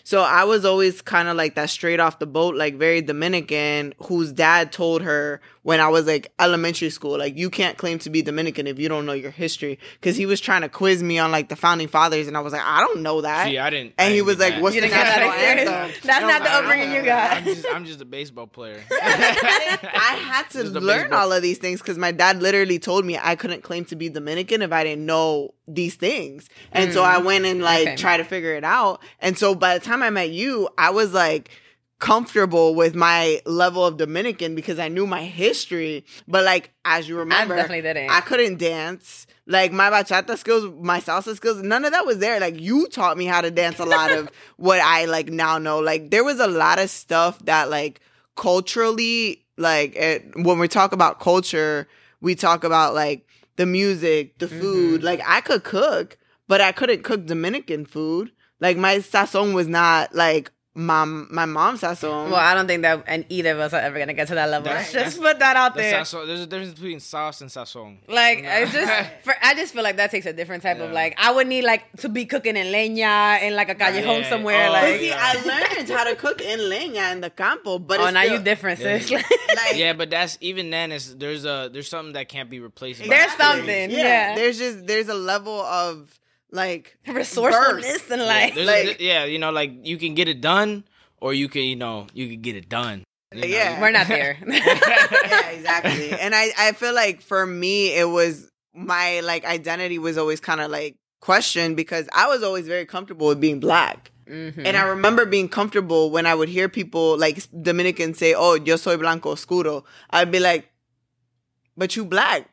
[0.07, 3.95] So I was always kind of like that straight off the boat, like very Dominican,
[4.05, 8.11] whose dad told her when I was like elementary school, like you can't claim to
[8.11, 9.79] be Dominican if you don't know your history.
[10.03, 12.53] Cause he was trying to quiz me on like the founding fathers and I was
[12.53, 13.47] like, I don't know that.
[13.49, 13.95] See, I didn't.
[13.99, 14.63] and I he didn't was get like, that.
[14.63, 16.01] what's You the didn't get that national anthem?
[16.05, 18.47] That's And I not the upbringing you "I got." I'm just, I'm just a baseball
[18.47, 18.81] player.
[18.93, 23.19] I had to learn baseball- all of these things because my dad literally told me
[23.21, 26.49] I couldn't claim to be Dominican if I didn't know these things.
[26.73, 27.25] And so I hmm.
[27.27, 27.97] went and like Okay.
[27.97, 29.01] tried to figure it out.
[29.21, 31.51] And so by the time I met you, I was like
[31.99, 36.05] comfortable with my level of Dominican because I knew my history.
[36.29, 38.11] But like as you remember, I definitely didn't.
[38.11, 39.27] I couldn't dance.
[39.47, 42.41] Like my bachata skills, my salsa skills, none of that was there.
[42.41, 45.81] Like you taught me how to dance a lot of what I like now know.
[45.81, 48.01] Like there was a lot of stuff that like
[48.37, 51.89] culturally, like it, when we talk about culture,
[52.21, 53.27] we talk about like
[53.57, 54.61] the music, the mm-hmm.
[54.61, 55.03] food.
[55.03, 58.33] Like I could cook, but I couldn't cook Dominican food.
[58.61, 62.31] Like my sazon was not like my my mom's sazon.
[62.31, 64.51] Well, I don't think that and either of us are ever gonna get to that
[64.51, 64.65] level.
[64.65, 66.01] That's- just put that out The there.
[66.01, 67.99] sazon- there's a difference between sauce and sazon.
[68.09, 71.15] Like I just, for, I just feel like that takes a different type of like.
[71.17, 74.29] I would need like to be cooking in leña in like a callejon Yeah.
[74.29, 74.69] somewhere.
[74.69, 75.19] Oh, like, see, yeah.
[75.21, 75.45] I
[75.79, 77.79] learned how to cook in leña in the campo.
[77.79, 78.99] But oh, it's now still- you different, Yeah.
[79.01, 79.11] sis.
[79.13, 80.91] Like, Yeah, but that's even then.
[80.91, 83.01] Is there's a there's something that can't be replaced.
[83.01, 83.59] by There's experience.
[83.61, 83.91] something.
[83.93, 84.35] yeah.
[84.35, 86.11] There's just there's a level of
[86.55, 88.11] like Resourcefulness burst.
[88.11, 90.85] and Yeah, like, there's like- a, yeah, you know, like you can get it done,
[91.21, 93.03] or you can, you know, you can get it done.
[93.35, 93.81] You know, Yeah.
[93.81, 94.39] we're not there.
[94.47, 96.13] yeah, exactly.
[96.13, 100.61] And I I feel like for me it was my like identity was always kind
[100.61, 104.11] of like questioned because I was always very comfortable with being black.
[104.29, 104.63] Mhm.
[104.65, 108.77] And I remember being comfortable when I would hear people like Dominicans say, "Oh, yo
[108.77, 110.71] soy blanco oscuro." I'd be like,
[111.77, 112.49] "But you black."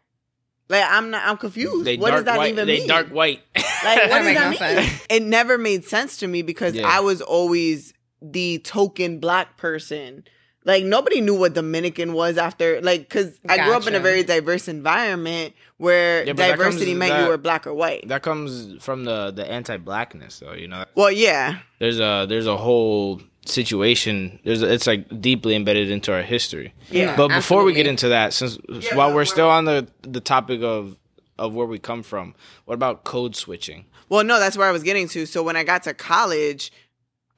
[0.72, 1.86] Like I'm not I'm confused.
[1.86, 2.88] They what dark does that white, even they mean?
[2.88, 3.42] dark white.
[3.56, 4.86] Like what That does makes that mean?
[4.88, 5.06] sense.
[5.10, 6.88] It never made sense to me because Yeah.
[6.88, 10.24] I was always the token black person.
[10.64, 14.22] Like nobody knew what Dominican was after like cuz I grew up in a very
[14.24, 18.08] diverse environment where Yeah, diversity comes- meant that- you were black or white.
[18.08, 20.54] that comes from the the anti-blackness, though.
[20.54, 21.60] You know, well, yeah.
[21.80, 24.40] there's a there's a whole situation.
[24.44, 26.74] There's a, it's like deeply embedded into our history.
[26.92, 27.16] Yeah.
[27.16, 30.22] But before we get into that, since Yeah, while we're we're- still on the the
[30.22, 30.98] topic of
[31.40, 33.86] of where we come from, what about code switching?
[34.10, 35.26] Well, no, that's where I was getting to.
[35.26, 36.72] So when I got to college,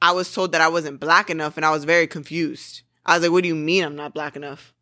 [0.02, 2.82] I was told that I wasn't black enough and I was very confused.
[3.06, 4.74] I was like, "What do you mean I'm not black enough?"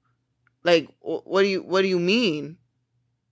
[0.64, 2.56] Like, what do you what do you mean?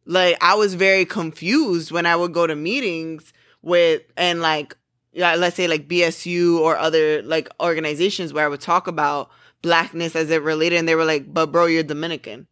[0.07, 4.76] Like, I was very confused when I would go to meetings with and like
[5.12, 9.31] yeah, let's say like BSU or other like organizations where I would talk about
[9.62, 12.46] blackness as it related and they were like, "But bro, you're Dominican."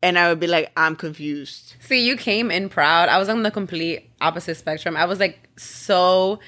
[0.00, 3.08] And I would be like, "I'm confused." See, you came in proud.
[3.08, 4.96] I was on the complete opposite spectrum.
[4.96, 6.38] I was like so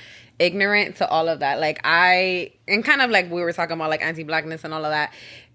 [0.41, 1.61] ignorant to all of that.
[1.61, 4.91] Like I and kind of like we were talking about like anti-blackness and all of
[4.91, 5.13] that.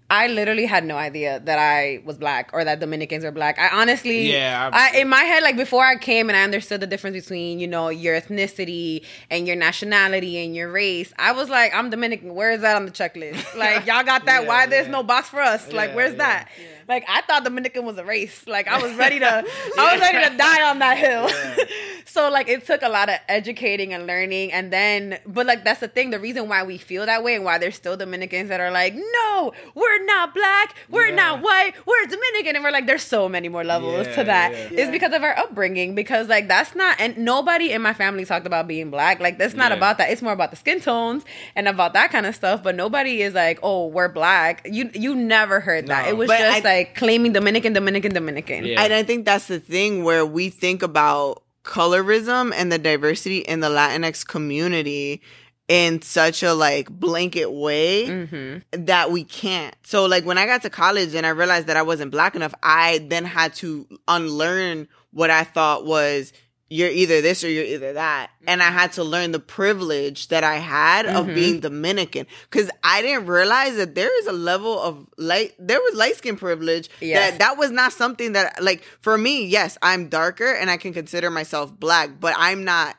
[0.08, 3.58] I literally had no idea that I was black or that Dominicans are black.
[3.58, 6.86] I honestly, Yeah, I, in my head, like before I came and I understood the
[6.86, 11.12] difference between you know your ethnicity and your nationality and your race.
[11.18, 12.34] I was like, I'm Dominican.
[12.34, 13.44] Where is that on the checklist?
[13.56, 14.42] Like y'all got that?
[14.42, 15.72] Yeah, Why there's no box for us?
[15.72, 16.18] Like Yeah, where's yeah.
[16.18, 16.48] that?
[16.88, 18.46] Like I thought Dominican was a race.
[18.46, 19.44] Like I was ready to,
[19.78, 21.66] I was ready to die on that hill.
[22.04, 25.80] so like it took a lot of educating and learning, and then, but like that's
[25.80, 26.10] the thing.
[26.10, 28.94] The reason why we feel that way and why there's still Dominicans that are like,
[28.94, 31.14] no, we're not black, we're Yeah.
[31.14, 34.52] not white, we're Dominican, and we're like, there's so many more levels Yeah, to that.
[34.52, 34.58] yeah.
[34.58, 34.90] It's Yeah.
[34.90, 35.94] because of our upbringing.
[35.94, 39.20] Because like that's not, and nobody in my family talked about being black.
[39.20, 39.76] Like that's not Yeah.
[39.78, 40.10] about that.
[40.10, 42.62] It's more about the skin tones and about that kind of stuff.
[42.62, 44.66] But nobody is like, oh, we're black.
[44.70, 46.04] You you never heard that.
[46.04, 46.08] No.
[46.10, 48.64] It was But just I- like claiming Dominican, Dominican, Dominican.
[48.64, 48.82] Yeah.
[48.82, 53.60] And I think that's the thing where we think about colorism and the diversity in
[53.60, 55.20] the Latinx community
[55.68, 58.84] in such a like blanket way Mm-hmm.
[58.84, 59.74] that we can't.
[59.84, 62.54] So like when I got to college and I realized that I wasn't black enough,
[62.62, 66.32] I then had to unlearn what I thought was
[66.68, 68.30] you're either this or you're either that.
[68.46, 71.34] And I had to learn the privilege that I had of Mhm.
[71.34, 75.94] being Dominican cuz I didn't realize that there is a level of light there was
[75.94, 77.30] light skin privilege Yes.
[77.32, 80.92] that that was not something that like for me, yes, I'm darker and I can
[80.92, 82.96] consider myself black, but I'm not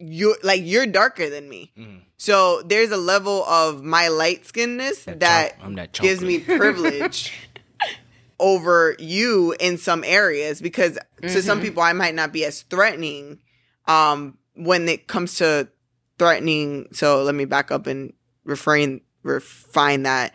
[0.00, 1.72] you like you're darker than me.
[1.78, 2.00] Mhm.
[2.16, 7.32] So there's a level of my light skinness That that that gives me privilege
[8.38, 11.62] over you in some areas because to some Mhm.
[11.62, 13.38] people I might not be as threatening
[13.86, 15.68] um when it comes to
[16.18, 18.12] threatening so let me back up and
[18.44, 20.34] refrain refine that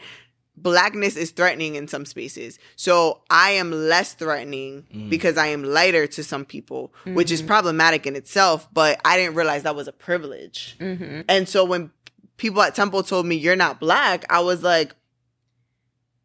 [0.58, 2.60] blackness is threatening in some spaces.
[2.76, 5.10] So I am less threatening mm.
[5.10, 7.48] because I am lighter to some people, which is mm-hmm.
[7.48, 10.76] problematic in itself, but I didn't realize that was a privilege.
[10.80, 11.22] Mm-hmm.
[11.28, 11.92] And so when
[12.38, 14.96] people at Temple told me you're not black, I was like,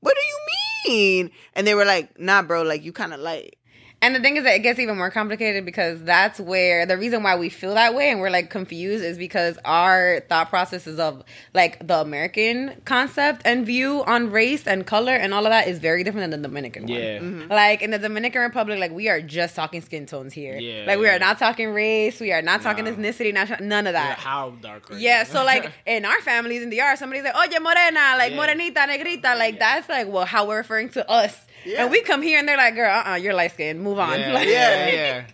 [0.01, 0.39] what do you
[0.87, 1.31] mean?
[1.55, 3.57] And they were like, nah, bro, like you kind of light.
[4.03, 7.23] And the thing is that it gets even more complicated because that's where the reason
[7.23, 11.23] why we feel that way and we're like confused is because our thought processes of
[11.53, 15.79] like the American concept and view on race and color and all of that is
[15.81, 16.93] very different than the Dominican one.
[16.93, 17.19] Yeah.
[17.19, 17.41] Mm-hmm.
[17.43, 17.53] Mm-hmm.
[17.53, 20.57] Like in the Dominican Republic, like we are just talking skin tones here.
[20.57, 21.17] Yeah, Like we yeah.
[21.17, 22.93] are not talking race, we are not talking Nah.
[22.93, 24.19] ethnicity, not none of Yeah, that.
[24.19, 25.01] how dark are you?
[25.01, 28.39] Yeah, so like in our families in the yard, somebody's like, "Oye, morena," like Yeah.
[28.47, 31.39] morenita, negrita, like that's like well, how we're referring to us.
[31.65, 31.83] Yeah.
[31.83, 33.81] And we come here and they're like, "Girl, uh, uh you're light skinned.
[33.81, 35.25] Move on." Yeah, Like- yeah, yeah.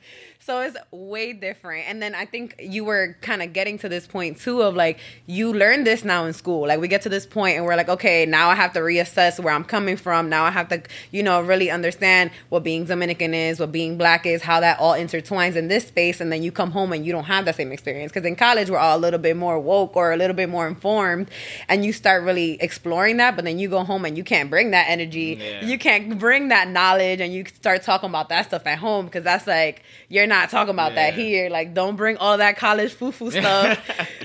[0.46, 1.88] So it's way different.
[1.88, 5.00] And then I think you were kind of getting to this point too of like
[5.26, 6.68] you learn this now in school.
[6.68, 9.40] Like we get to this point and we're like, okay, now I have to reassess
[9.40, 10.28] where I'm coming from.
[10.28, 10.80] Now I have to,
[11.10, 14.92] you know, really understand what being Dominican is, what being black is, how that all
[14.92, 16.20] intertwines in this space.
[16.20, 18.12] And then you come home and you don't have that same experience.
[18.12, 20.68] Because in college we're all a little bit more woke or a little bit more
[20.68, 21.28] informed
[21.68, 24.70] and you start really exploring that, but then you go home and you can't bring
[24.70, 25.40] that energy.
[25.40, 25.64] Yeah.
[25.64, 29.24] You can't bring that knowledge and you start talking about that stuff at home because
[29.24, 31.48] that's like you're not talking about that here.
[31.48, 33.78] Like, don't bring all that college foo foo stuff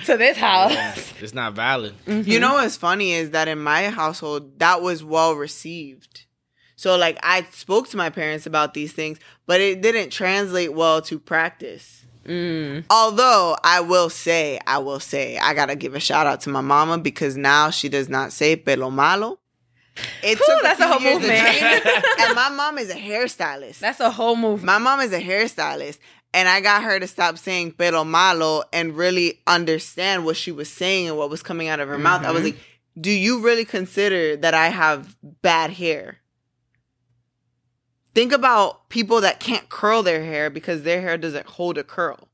[0.05, 1.13] to this house.
[1.21, 1.95] It's not valid.
[2.05, 6.25] You know what's funny is that in my household, that was well received.
[6.75, 11.01] So, like, I spoke to my parents about these things, but it didn't translate well
[11.03, 12.05] to practice.
[12.25, 12.85] Mm.
[12.89, 16.61] Although I will say, I will say, I gotta give a shout out to my
[16.61, 19.39] mama because now she does not say pelo malo.
[20.23, 21.39] It Whew, took that's a few whole movement.
[22.19, 23.79] and my mom is a hairstylist.
[23.79, 24.65] That's a whole movement.
[24.65, 25.99] My mom is a hairstylist,
[26.33, 30.69] and I got her to stop saying pelo malo and really understand what she was
[30.69, 32.23] saying and what was coming out of her mouth.
[32.23, 32.57] I was mm-hmm.
[32.57, 32.59] like,
[32.99, 36.17] Do you really consider that I have bad hair?
[38.13, 42.27] Think about people that can't curl their hair because their hair doesn't hold a curl.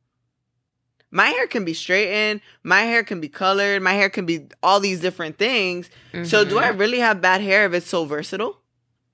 [1.11, 4.79] My hair can be straightened, my hair can be colored, my hair can be all
[4.81, 5.89] these different things.
[6.23, 8.59] So, do I really have bad hair if it's so versatile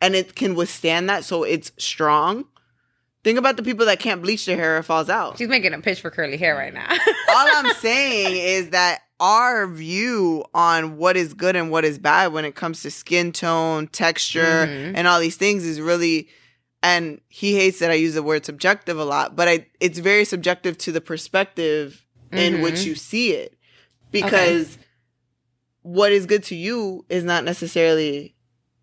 [0.02, 2.46] and it can withstand that so it's strong?
[3.24, 5.38] Think about the people that can't bleach their hair or it falls out.
[5.38, 6.88] She's making a pitch for curly hair right now.
[6.90, 12.34] All I'm saying is that our view on what is good and what is bad
[12.34, 14.94] when it comes to skin tone, texture, Mhm.
[14.96, 16.28] and all these things is really
[16.84, 20.26] and he hates that I use the word subjective a lot, but I it's very
[20.26, 22.64] subjective to the perspective in mm-hmm.
[22.64, 23.58] which you see it.
[24.12, 24.78] Because
[25.82, 28.36] what is good to you is not necessarily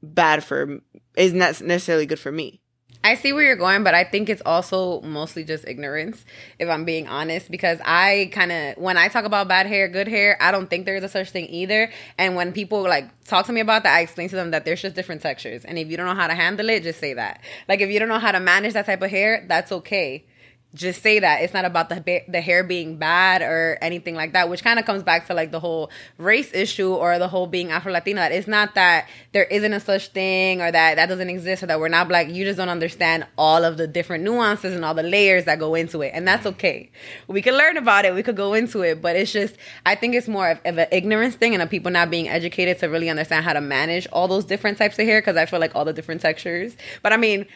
[0.03, 0.81] bad for
[1.15, 2.63] is not necessarily good for me.
[3.03, 6.23] I see where you're going, but I think it's also mostly just ignorance,
[6.59, 10.07] if I'm being honest, because I kind of, when I talk about bad hair, good
[10.07, 11.91] hair, I don't think there's a such thing either.
[12.19, 14.83] And when people like talk to me about that, I explain to them that there's
[14.83, 15.65] just different textures.
[15.65, 17.41] And if you don't know how to handle it, just say that.
[17.69, 20.25] Like if you don't know how to manage that type of hair, that's okay.
[20.73, 24.35] Just say that it's not about the ba- the hair being bad or anything like
[24.35, 27.49] that, which kind of comes back to like the whole race issue or the whole
[27.49, 28.29] being Afro Latina.
[28.31, 31.81] It's not that there isn't a such thing or that that doesn't exist or that
[31.81, 32.29] we're not black.
[32.29, 35.75] You just don't understand all of the different nuances and all the layers that go
[35.75, 36.55] into it, and that's mm-hmm.
[36.55, 36.91] okay.
[37.27, 38.15] We could learn about it.
[38.15, 40.87] We could go into it, but it's just I think it's more of, of an
[40.93, 44.29] ignorance thing and of people not being educated to really understand how to manage all
[44.29, 46.77] those different types of hair because I feel like all the different textures.
[47.03, 47.47] But I mean.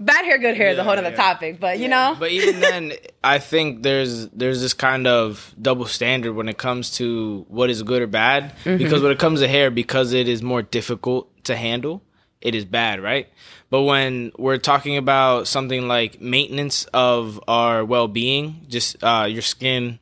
[0.00, 1.14] Bad hair, good hair is a Yeah, whole other yeah.
[1.14, 5.84] topic, but you know, But even then, I think there's there's this kind of double
[5.84, 8.54] standard when it comes to what is good or bad.
[8.64, 8.78] Mm-hmm.
[8.78, 12.02] Because when it comes to hair, because it is more difficult to handle,
[12.40, 13.28] it is bad, right?
[13.68, 19.42] But when we're talking about something like maintenance of our well being, just uh, your
[19.42, 19.98] skin,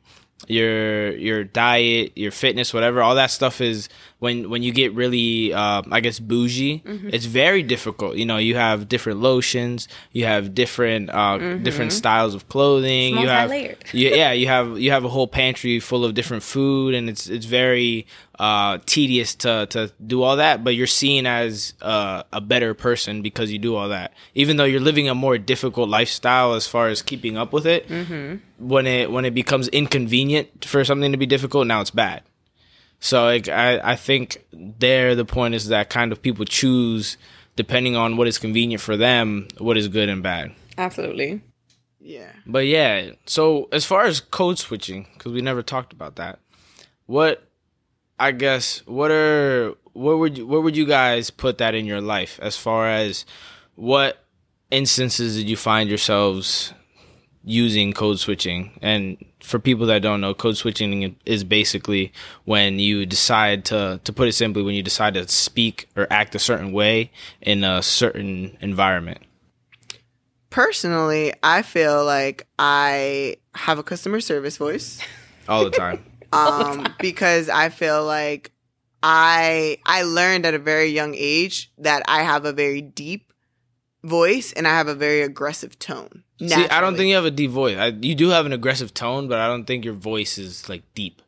[0.47, 5.53] your your diet, your fitness, whatever, all that stuff is when when you get really,
[5.53, 6.83] uh, I guess, bougie.
[6.85, 7.09] Mm-hmm.
[7.11, 8.17] It's very difficult.
[8.17, 13.15] You know, you have different lotions, you have different uh, different styles of clothing.
[13.15, 13.23] Mm-hmm.
[13.23, 13.75] You have yeah,
[14.15, 17.45] yeah, you have you have a whole pantry full of different food, and it's it's
[17.45, 20.65] very uh, tedious to to do all that.
[20.65, 24.65] But you're seen as uh, a better person because you do all that, even though
[24.65, 27.87] you're living a more difficult lifestyle as far as keeping up with it.
[27.87, 28.67] Mm-hmm.
[28.67, 32.23] When it when it becomes inconvenient for something to be difficult, now it's bad.
[32.99, 37.17] So like, I I think there the point is that kind of people choose
[37.55, 40.53] depending on what is convenient for them, what is good and bad.
[40.77, 41.41] absolutely.
[42.01, 42.31] Yeah.
[42.45, 46.39] But yeah, so as far as code switching, because we never talked about that,
[47.05, 47.43] what
[48.17, 51.99] I guess what are where would you, where would you guys put that in your
[52.01, 53.25] life as far as
[53.75, 54.23] what
[54.71, 56.73] instances did you find yourselves
[57.43, 58.77] using code switching.
[58.81, 62.11] And for people that don't know, code switching is basically
[62.45, 66.35] when you decide to, to put it simply, when you decide to speak or act
[66.35, 67.11] a certain way
[67.41, 69.19] in a certain environment.
[70.49, 74.99] Personally, I feel like I have a customer service voice.
[75.47, 76.03] All the time.
[76.33, 78.51] um, because I feel like
[79.01, 83.28] I I learned at a very young age that I have a very deep
[84.03, 86.23] voice and I have a very aggressive tone.
[86.39, 87.77] See, I don't think you have a deep voice.
[87.77, 90.83] I, you do have an aggressive tone, but I don't think your voice is like
[90.95, 91.21] deep.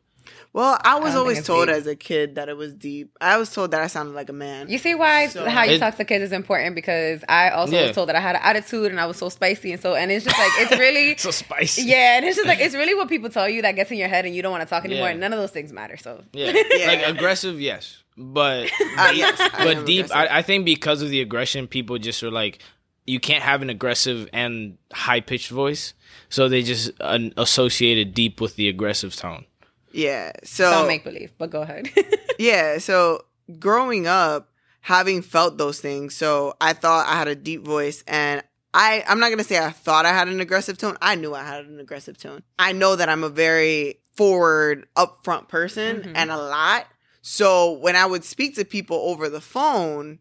[0.54, 1.76] Well, I was don't always told deep.
[1.76, 3.16] as a kid that it was deep.
[3.22, 4.68] I was told that I sounded like a man.
[4.68, 7.74] You see why So- how you It- talk to kids is important because I also
[7.74, 7.86] Yeah.
[7.86, 10.10] was told that I had an attitude and I was so spicy and so and
[10.12, 11.82] it's just like it's really So spicy.
[11.84, 14.08] yeah and it's just like it's really what people tell you that gets in your
[14.08, 15.12] head and you don't want to talk anymore Yeah.
[15.12, 16.52] and none of those things matter so Yeah.
[16.74, 16.86] Yeah.
[16.86, 18.01] Like aggressive, yes.
[18.16, 18.66] But
[18.98, 20.06] Uh, yes, I but am deep.
[20.14, 22.58] I, I think because of the aggression, people just are like
[23.06, 25.94] you can't have an aggressive and high pitched voice.
[26.28, 29.44] So they just uh, associated deep with the aggressive tone.
[29.92, 30.32] yeah.
[30.44, 31.90] So don't make believe but go ahead
[32.38, 33.24] Yeah, so
[33.58, 34.48] growing up,
[34.80, 38.42] having felt those things, so I thought I had a deep voice and
[38.74, 40.96] I I'm not going to say I thought I had an aggressive tone.
[41.02, 42.42] I knew I had an aggressive tone.
[42.58, 46.12] I know that I'm a very forward, upfront person Mhm.
[46.14, 46.86] and a lot.
[47.22, 50.18] So when I would speak to people over the phone,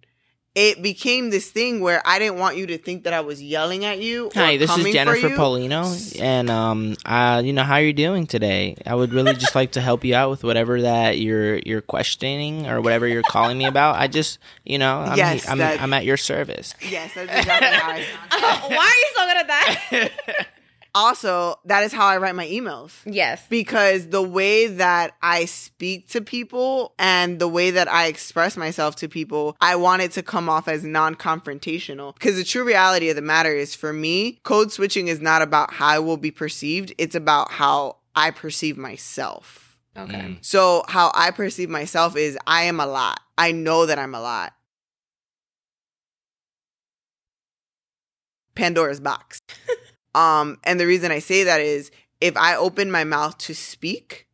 [0.53, 3.85] it became this thing where I didn't want you to think that I was yelling
[3.85, 4.27] at you.
[4.27, 5.35] or Hi, this is coming for Jennifer you.
[5.37, 8.75] Paulino, and um, uh, you know how are you're doing today.
[8.85, 12.67] I would really just like to help you out with whatever that you're you're questioning
[12.67, 13.95] or whatever you're calling me about.
[13.95, 16.75] I just, you know, I'm Yes, I'm, that- I'm at your service.
[16.81, 18.61] Yes, that's exactly how I sound.
[18.75, 20.47] why are you so good at that
[20.93, 22.93] Also, that is how I write my emails.
[23.05, 28.57] yes because the way that I speak to people and the way that I express
[28.57, 32.13] myself to people, I want it to come off as non confrontational.
[32.15, 35.73] Because the true reality of the matter is for me, code switching is not about
[35.73, 39.77] how I will be perceived, it's about how I perceive myself.
[39.97, 40.37] okay Mm.
[40.41, 43.19] So, how I perceive myself is I am a lot.
[43.37, 44.53] I know that I'm a lot.
[48.55, 49.41] Pandora's box.
[50.15, 54.27] Um, and the reason I say that is if I open my mouth to speak,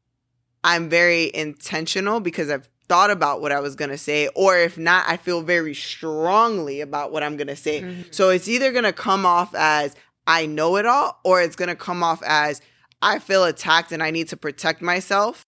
[0.64, 4.28] I'm very intentional because I've thought about what I was going to say.
[4.30, 7.82] Or if not, I feel very strongly about what I'm going to say.
[7.82, 8.14] Mhm.
[8.14, 11.70] So it's either going to come off as I know it all, or it's going
[11.70, 12.62] to come off as
[13.02, 15.46] I feel attacked and I need to protect myself.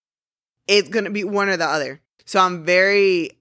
[0.67, 2.01] It's going to be one or the other.
[2.25, 3.32] So I'm very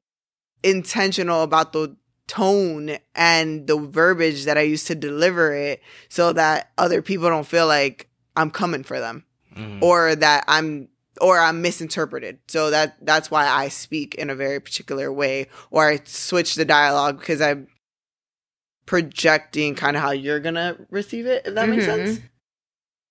[0.62, 1.96] intentional about the
[2.28, 7.46] tone and the verbiage that I use to deliver it so that other people don't
[7.46, 9.24] feel like I'm coming for them
[9.56, 9.82] Mhm.
[9.82, 10.88] or that I'm
[11.20, 12.38] or I'm misinterpreted.
[12.46, 16.64] So that that's why I speak in a very particular way or I switch the
[16.64, 17.66] dialogue because I'm
[18.86, 22.06] projecting kind of how you're going to receive it if that makes Mhm.
[22.06, 22.20] sense.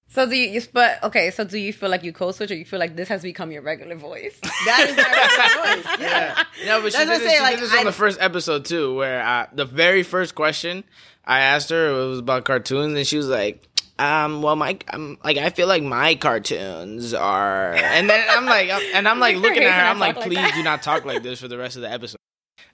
[0.10, 2.56] So do you, you but okay so do you feel like you code switch or
[2.56, 6.00] you feel like this has become your regular voice That is my regular voice.
[6.00, 6.44] Yeah.
[6.66, 7.86] No, but she That's what did, I'm this, saying, she like, did this I- on
[7.86, 10.84] the first episode too, where I, the very first question
[11.26, 13.62] I asked her it was about cartoons, and she was like,
[14.00, 18.70] "Um, well, my, um, like, I feel like my cartoons are," and then I'm like,
[18.96, 20.82] and I'm like looking at her, I I'm like, talk like "Please that." do not
[20.84, 22.16] talk like this for the rest of the episode."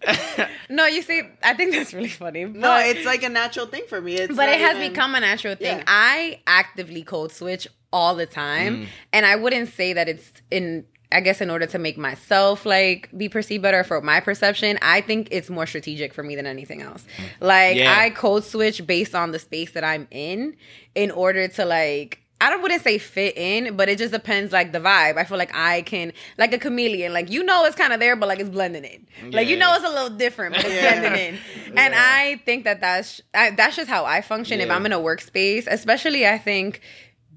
[0.70, 4.02] no you see i think that's really funny No, it's like a natural thing for
[4.02, 4.16] me.
[4.16, 5.78] It's but it has even- become a natural thing.
[5.78, 5.84] Yeah.
[5.88, 8.88] I actively code switch all the time, Mm.
[9.14, 10.86] and I wouldn't say that it's in.
[11.12, 15.02] I guess in order to make myself like be perceived better for my perception, I
[15.02, 17.06] think it's more strategic for me than anything else.
[17.40, 17.96] Like Yeah.
[17.96, 20.56] I code switch based on the space that I'm in
[20.96, 24.74] in order to like I don't wouldn't say fit in, but it just depends like
[24.74, 25.18] the vibe.
[25.18, 28.16] I feel like I can like a chameleon, like you know it's kind of there,
[28.18, 29.32] but like it's blending in.
[29.32, 31.00] Like you know it's a little different, but it's Yeah.
[31.00, 31.40] blending in.
[31.78, 32.00] And Yeah.
[32.00, 34.60] I think that that's I, that's just how I function.
[34.60, 36.82] If I'm in a workspace, especially I think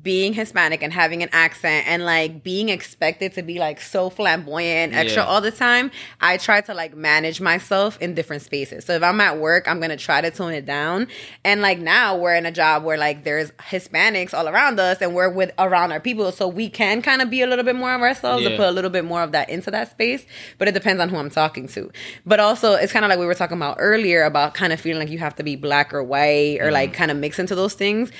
[0.07, 4.95] being Hispanic and having an accent and like being expected to be like so flamboyant,
[4.95, 5.29] extra Yeah.
[5.29, 5.91] all the time,
[6.21, 8.85] I try to like manage myself in different spaces.
[8.85, 11.09] So if I'm at work, I'm gonna try to tone it down.
[11.45, 15.13] And like now we're in a job where like there's Hispanics all around us and
[15.13, 16.31] we're with around our people.
[16.31, 18.51] So we can kind of be a little bit more of ourselves Yeah.
[18.51, 20.25] and put a little bit more of that into that space.
[20.59, 21.91] But it depends on who I'm talking to.
[22.25, 25.01] But also it's kind of like we were talking about earlier about kind of feeling
[25.01, 26.73] like you have to be black or white or Mm-hmm.
[26.75, 28.13] like kind of mix into those things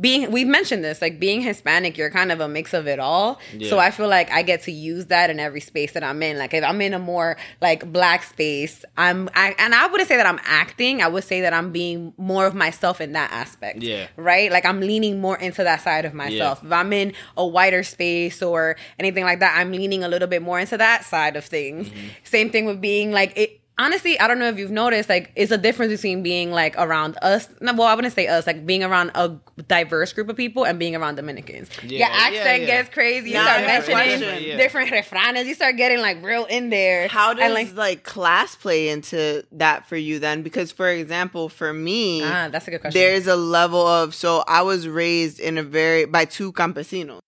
[0.00, 3.38] being we've mentioned this like being hispanic you're kind of a mix of it all.
[3.56, 3.70] Yeah.
[3.70, 6.36] so i feel like i get to use that in every space that i'm in.
[6.38, 10.16] Like if i'm in a more like black space i'm I, and i wouldn't say
[10.16, 11.02] that i'm acting.
[11.02, 13.82] I would say that i'm being more of myself in that aspect.
[13.82, 14.08] Yeah.
[14.16, 14.50] right?
[14.50, 16.64] Like i'm leaning more into that side of myself.
[16.64, 20.42] If i'm in a wider space or anything like that i'm leaning a little bit
[20.42, 21.88] more into that side of things.
[21.88, 22.08] Mm-hmm.
[22.24, 25.50] same thing with being like it honestly, I don't know if you've noticed, like, it's
[25.50, 27.48] a difference between being like around us.
[27.60, 29.36] No, well, I wouldn't say us, like being around a
[29.68, 31.68] diverse group of people and being around Dominicans.
[31.82, 32.66] Yeah, Your accent yeah, yeah.
[32.66, 33.30] gets crazy.
[33.30, 34.42] You Nah, start mentioning question.
[34.44, 34.56] Yeah.
[34.56, 35.44] different refranes.
[35.46, 37.08] You start getting like real in there.
[37.08, 40.42] How does and, like, like, class play into that for you then?
[40.42, 43.00] Because for example, for me, ah, that's a good question.
[43.00, 47.18] there's a level of so I was raised in a very by two campesinos,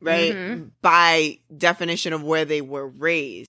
[0.00, 0.32] right?
[0.32, 0.70] Mhm.
[0.82, 3.48] By definition of where they were raised,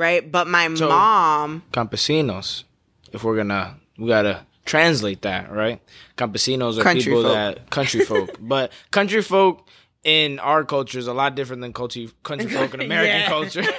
[0.00, 0.22] right?
[0.32, 2.64] But my So- mom, campesinos.
[3.12, 5.80] If we're gonna, we gotta translate that, right?
[6.16, 7.32] Campesinos are Country people folk.
[7.34, 9.66] that country folk, but country folk
[10.02, 13.62] in our culture is a lot different than country country folk in American culture.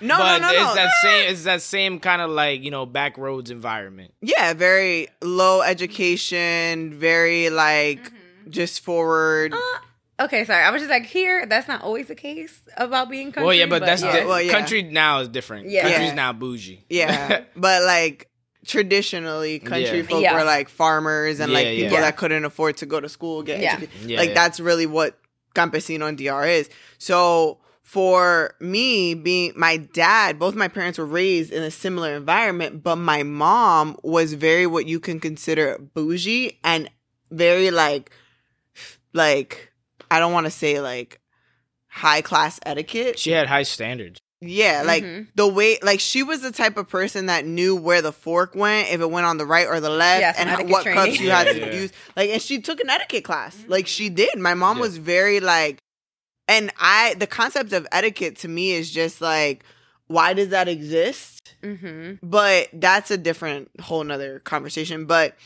[0.00, 0.74] No, but no, no, it's no.
[0.76, 4.14] that same, it's that same kind of like you know back roads environment.
[4.22, 8.50] yeah, very low education, very like Mm-hmm.
[8.50, 9.52] just forward.
[9.52, 9.58] Uh,
[10.20, 10.64] okay, sorry.
[10.64, 13.46] I was just like, here, that's not always the case about being country.
[13.46, 14.20] well, yeah, but, that's yeah.
[14.20, 14.52] di- Well, yeah.
[14.52, 15.68] country now is different.
[15.70, 15.82] Yeah.
[15.82, 16.14] Country's Yeah.
[16.14, 16.84] now bougie.
[16.88, 18.28] Yeah, but like
[18.66, 20.02] traditionally, country Yeah.
[20.06, 20.34] folk Yeah.
[20.34, 21.82] were like farmers and like Yeah, yeah.
[21.84, 22.00] people Yeah.
[22.02, 23.74] that couldn't afford to go to school get Yeah.
[23.74, 24.10] educated.
[24.10, 24.34] Yeah, like yeah.
[24.34, 25.18] that's really what
[25.54, 26.68] campesino and DR is.
[26.98, 32.82] So for me, being my dad, both my parents were raised in a similar environment,
[32.82, 36.90] but my mom was very what you can consider bougie and
[37.30, 38.10] very like,
[39.14, 39.67] like
[40.10, 41.20] I don't want to say like
[41.88, 43.18] high class etiquette.
[43.18, 44.20] She had high standards.
[44.40, 45.26] Yeah, like Mhm.
[45.34, 48.88] the way, like she was the type of person that knew where the fork went,
[48.92, 51.04] if it went on the right or the left, Yeah, and how, what training.
[51.06, 51.72] cups you had Yeah, to yeah.
[51.80, 51.92] use.
[52.14, 53.56] Like, and she took an etiquette class.
[53.66, 54.38] Like she did.
[54.38, 54.82] My mom Yeah.
[54.82, 55.78] was very like,
[56.46, 59.64] and I, the concept of etiquette to me is just like,
[60.06, 61.56] why does that exist?
[61.64, 62.14] Mm-hmm.
[62.26, 65.06] But that's a different whole nother conversation.
[65.06, 65.36] But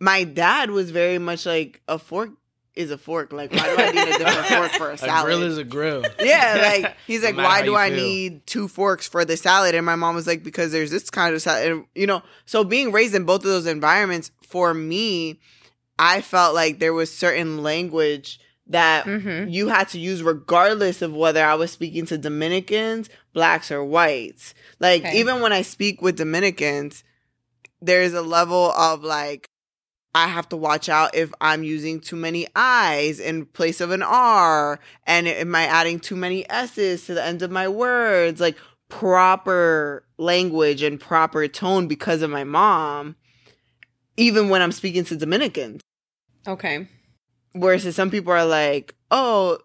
[0.00, 2.30] my dad was very much like a fork
[2.76, 3.32] is a fork.
[3.32, 5.24] Like, why do I need a different fork for a A salad?
[5.26, 6.04] grill is a grill.
[6.20, 7.96] Yeah, like he's like, matter why do I feel.
[7.98, 9.74] need two forks for the salad?
[9.74, 12.22] And my mom was like, because there's this kind of salad, and, you know.
[12.46, 15.40] So being raised in both of those environments, for me,
[15.98, 19.48] I felt like there was certain language that Mm-hmm.
[19.48, 24.54] you had to use regardless of whether I was speaking to Dominicans, blacks, or whites.
[24.78, 25.18] Like Okay.
[25.18, 27.02] even when I speak with Dominicans,
[27.82, 29.50] there's a level of like
[30.14, 34.02] I have to watch out if I'm using too many I's in place of an
[34.02, 38.40] R, and am I adding too many S's to the end of my words?
[38.40, 38.56] Like
[38.88, 43.14] proper language and proper tone because of my mom,
[44.16, 45.80] even when I'm speaking to Dominicans.
[46.46, 46.88] Okay.
[47.52, 49.58] Whereas some people are like, oh,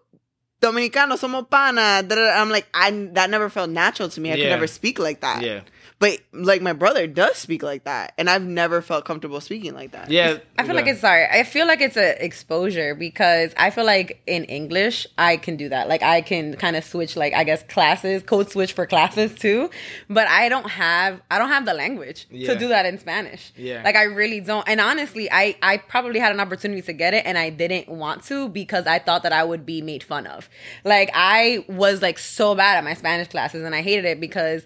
[0.60, 2.06] Dominicano somos pana.
[2.34, 4.32] I'm like, I that never felt natural to me.
[4.32, 5.42] I could never speak like that.
[5.42, 5.62] Yeah,
[5.98, 9.92] But like my brother does speak like that, and I've never felt comfortable speaking like
[9.92, 10.10] that.
[10.10, 10.36] yeah.
[10.58, 11.26] I feel like it's sorry.
[11.26, 15.70] I feel like it's an exposure because I feel like in English I can do
[15.70, 15.88] that.
[15.88, 19.70] Like I can kind of switch like I guess classes, code switch for classes too.
[20.10, 22.52] But I don't have I don't have the language Yeah.
[22.52, 23.52] to do that in Spanish.
[23.56, 23.80] Yeah.
[23.82, 24.68] Like I really don't.
[24.68, 28.22] And honestly, I I probably had an opportunity to get it and I didn't want
[28.24, 30.50] to because I thought that I would be made fun of.
[30.84, 34.62] Like I was like so bad at my Spanish classes and I hated it because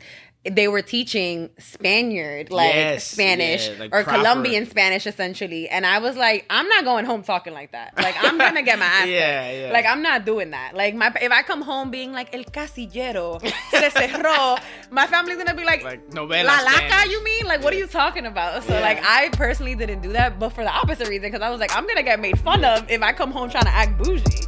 [0.48, 4.18] they were teaching Spaniard like Yes, Spanish yeah, like or proper.
[4.18, 5.68] Colombian Spanish essentially.
[5.68, 7.92] And I was like, I'm not going home talking like that.
[7.98, 9.06] Like I'm gonna get my ass.
[9.06, 9.72] Yeah, yeah.
[9.72, 10.74] Like I'm not doing that.
[10.74, 13.38] Like my if I come home being like el casillero
[13.70, 14.58] se cerró,
[14.90, 17.44] my family's gonna be like, Like novela La laca, you mean?
[17.44, 18.62] Like what are you talking about?
[18.64, 18.80] So Yeah.
[18.80, 21.76] like I personally didn't do that, but for the opposite reason, because I was like,
[21.76, 24.46] I'm gonna get made fun of if I come home trying to act bougie.